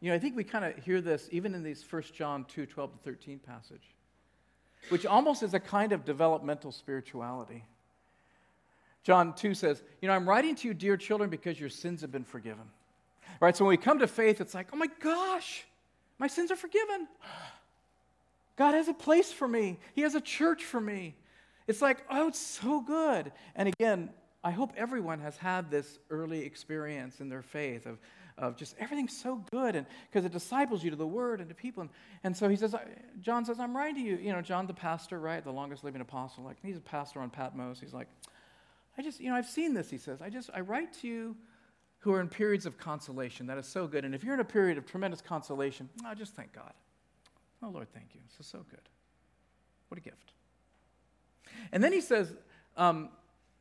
[0.00, 2.64] you know, I think we kind of hear this even in these 1 John 2
[2.64, 3.95] 12 to 13 passage,
[4.88, 7.64] which almost is a kind of developmental spirituality.
[9.02, 12.10] John 2 says, You know, I'm writing to you, dear children, because your sins have
[12.10, 12.64] been forgiven.
[13.40, 13.56] Right?
[13.56, 15.64] So when we come to faith, it's like, Oh my gosh,
[16.18, 17.06] my sins are forgiven.
[18.56, 21.14] God has a place for me, He has a church for me.
[21.66, 23.30] It's like, Oh, it's so good.
[23.54, 24.10] And again,
[24.42, 27.98] I hope everyone has had this early experience in their faith of,
[28.38, 31.54] of just everything's so good and because it disciples you to the word and to
[31.54, 31.82] people.
[31.82, 31.90] And,
[32.22, 32.74] and so he says
[33.20, 34.16] john says i'm writing to you.
[34.16, 37.30] You know john the pastor right the longest living apostle like he's a pastor on
[37.30, 37.80] patmos.
[37.80, 38.08] He's like
[38.98, 40.20] i just you know i've seen this he says.
[40.20, 41.36] I just i write to you
[42.00, 43.46] who are in periods of consolation.
[43.46, 44.04] That is so good.
[44.04, 46.72] And if you're in a period of tremendous consolation i oh, just thank god.
[47.62, 48.20] Oh lord thank you.
[48.28, 48.80] This is so good.
[49.88, 50.32] What a gift.
[51.72, 52.34] And then he says
[52.76, 53.08] um,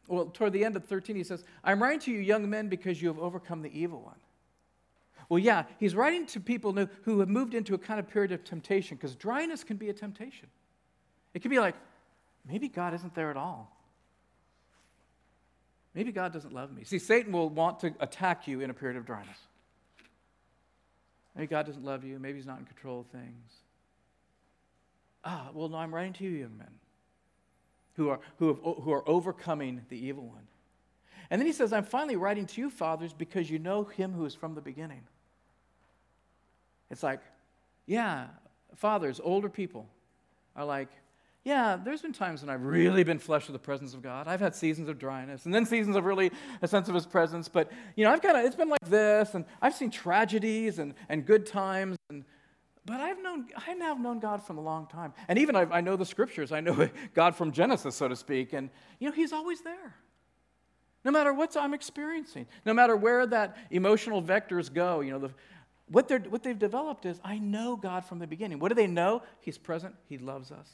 [0.08, 3.02] well toward the end of 13 he says i'm writing to you young men because
[3.02, 4.16] you have overcome the evil one
[5.30, 6.74] well, yeah, he's writing to people
[7.04, 9.94] who have moved into a kind of period of temptation because dryness can be a
[9.94, 10.48] temptation.
[11.34, 11.76] It can be like,
[12.48, 13.72] maybe God isn't there at all.
[15.94, 16.84] Maybe God doesn't love me.
[16.84, 19.38] See, Satan will want to attack you in a period of dryness.
[21.36, 22.20] Maybe God doesn't love you.
[22.20, 23.52] Maybe he's not in control of things.
[25.24, 26.70] Ah, well, no, I'm writing to you, young men,
[27.94, 30.48] who are, who, have, who are overcoming the evil one.
[31.30, 34.26] And then he says, I'm finally writing to you, fathers, because you know him who
[34.26, 35.02] is from the beginning.
[36.90, 37.22] It's like,
[37.86, 38.28] yeah,
[38.76, 39.88] fathers, older people
[40.56, 40.90] are like,
[41.46, 44.28] yeah, there's been times when I've really been flushed with the presence of God.
[44.28, 46.32] I've had seasons of dryness and then seasons of really
[46.64, 47.48] a sense of his presence.
[47.48, 50.96] But, you know, I've kind of, it's been like this, and I've seen tragedies and,
[51.08, 51.98] and good times.
[52.10, 52.26] And,
[52.84, 55.14] but I've known, I now have known God from a long time.
[55.28, 56.52] And even I, I know the scriptures.
[56.52, 58.54] I know God from Genesis, so to speak.
[58.54, 59.94] And, you know, he's always there.
[61.04, 65.30] No matter what I'm experiencing, no matter where that emotional vectors go, you know, the,
[65.88, 68.60] what, they're, what they've developed is I know God from the beginning.
[68.60, 69.22] What do they know?
[69.42, 70.70] He's present, He loves us,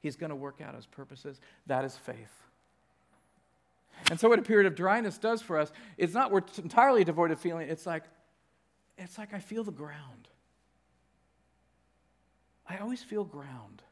[0.00, 1.40] He's going to work out His purposes.
[1.66, 2.42] That is faith.
[4.10, 7.30] And so, what a period of dryness does for us, it's not we're entirely devoid
[7.30, 7.68] of feeling.
[7.68, 8.04] It's like,
[8.96, 10.28] it's like I feel the ground.
[12.68, 13.82] I always feel ground.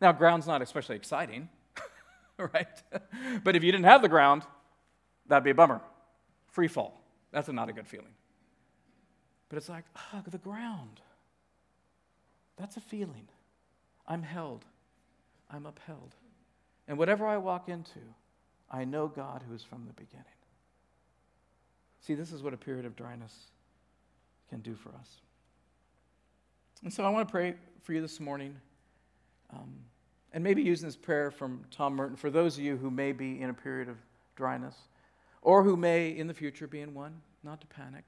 [0.00, 1.48] Now, ground's not especially exciting,
[2.38, 2.82] right?
[3.42, 4.42] but if you didn't have the ground,
[5.26, 5.80] that'd be a bummer.
[6.48, 7.00] Free fall.
[7.32, 8.14] That's not a good feeling.
[9.54, 11.00] But it's like, hug the ground.
[12.56, 13.28] That's a feeling.
[14.04, 14.64] I'm held,
[15.48, 16.16] I'm upheld.
[16.88, 18.00] And whatever I walk into,
[18.68, 20.24] I know God who is from the beginning.
[22.00, 23.32] See, this is what a period of dryness
[24.50, 25.20] can do for us.
[26.82, 28.56] And so I want to pray for you this morning.
[29.52, 29.72] Um,
[30.32, 33.40] and maybe using this prayer from Tom Merton for those of you who may be
[33.40, 33.98] in a period of
[34.34, 34.74] dryness
[35.42, 38.02] or who may in the future be in one, not to panic.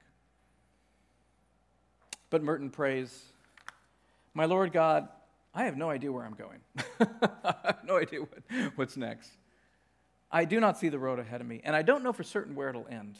[2.29, 3.23] But Merton prays,
[4.33, 5.07] My Lord God,
[5.53, 6.59] I have no idea where I'm going.
[7.43, 9.31] I have no idea what, what's next.
[10.31, 12.53] I do not see the road ahead of me, and I don't know for certain
[12.53, 13.15] where it'll end.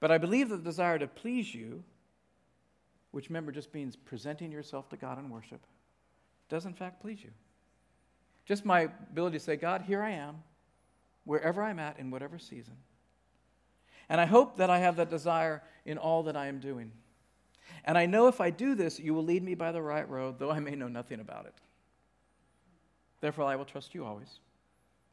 [0.00, 1.84] But I believe that the desire to please you,
[3.12, 5.60] which remember just means presenting yourself to God in worship,
[6.48, 7.30] does in fact please you.
[8.44, 10.42] Just my ability to say, God, here I am,
[11.24, 12.74] wherever I'm at, in whatever season.
[14.08, 16.90] And I hope that I have that desire in all that I am doing.
[17.84, 20.38] And I know if I do this, you will lead me by the right road,
[20.38, 21.54] though I may know nothing about it.
[23.20, 24.40] Therefore, I will trust you always,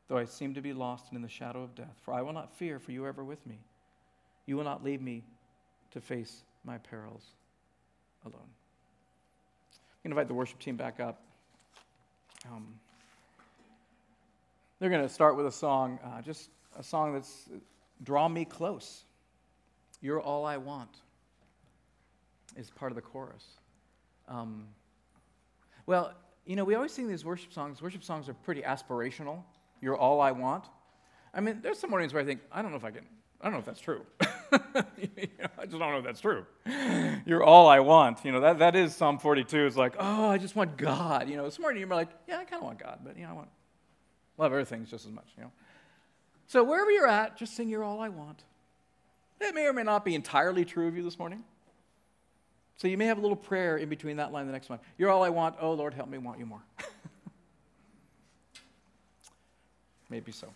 [0.08, 2.00] though I seem to be lost and in the shadow of death.
[2.04, 3.60] For I will not fear, for you are ever with me.
[4.46, 5.24] You will not leave me
[5.92, 7.24] to face my perils
[8.26, 8.40] alone.
[8.42, 11.22] I'm going to invite the worship team back up.
[12.52, 12.68] Um,
[14.80, 17.50] they're going to start with a song, uh, just a song that's
[18.04, 19.04] Draw Me Close.
[20.02, 21.02] You're all I want
[22.56, 23.46] is part of the chorus.
[24.28, 24.68] Um,
[25.86, 26.14] well,
[26.46, 27.82] you know, we always sing these worship songs.
[27.82, 29.44] Worship songs are pretty aspirational.
[29.82, 30.66] You're all I want.
[31.34, 33.06] I mean, there's some mornings where I think, I don't know if I can,
[33.42, 34.06] I don't know if that's true.
[34.98, 36.46] you know, I just don't know if that's true.
[37.26, 38.26] You're all I want.
[38.26, 39.66] You know, that, that is Psalm 42.
[39.66, 41.30] It's like, oh, I just want God.
[41.30, 43.30] You know, this morning you're like, yeah, I kind of want God, but, you know,
[43.30, 43.50] I want,
[44.38, 45.52] love other things just as much, you know.
[46.48, 48.44] So wherever you're at, just sing You're all I want.
[49.40, 51.44] That may or may not be entirely true of you this morning.
[52.80, 54.80] So you may have a little prayer in between that line and the next one.
[54.98, 55.58] You're all I want.
[55.60, 56.62] Oh, Lord, help me want you more.
[60.10, 60.48] Maybe so.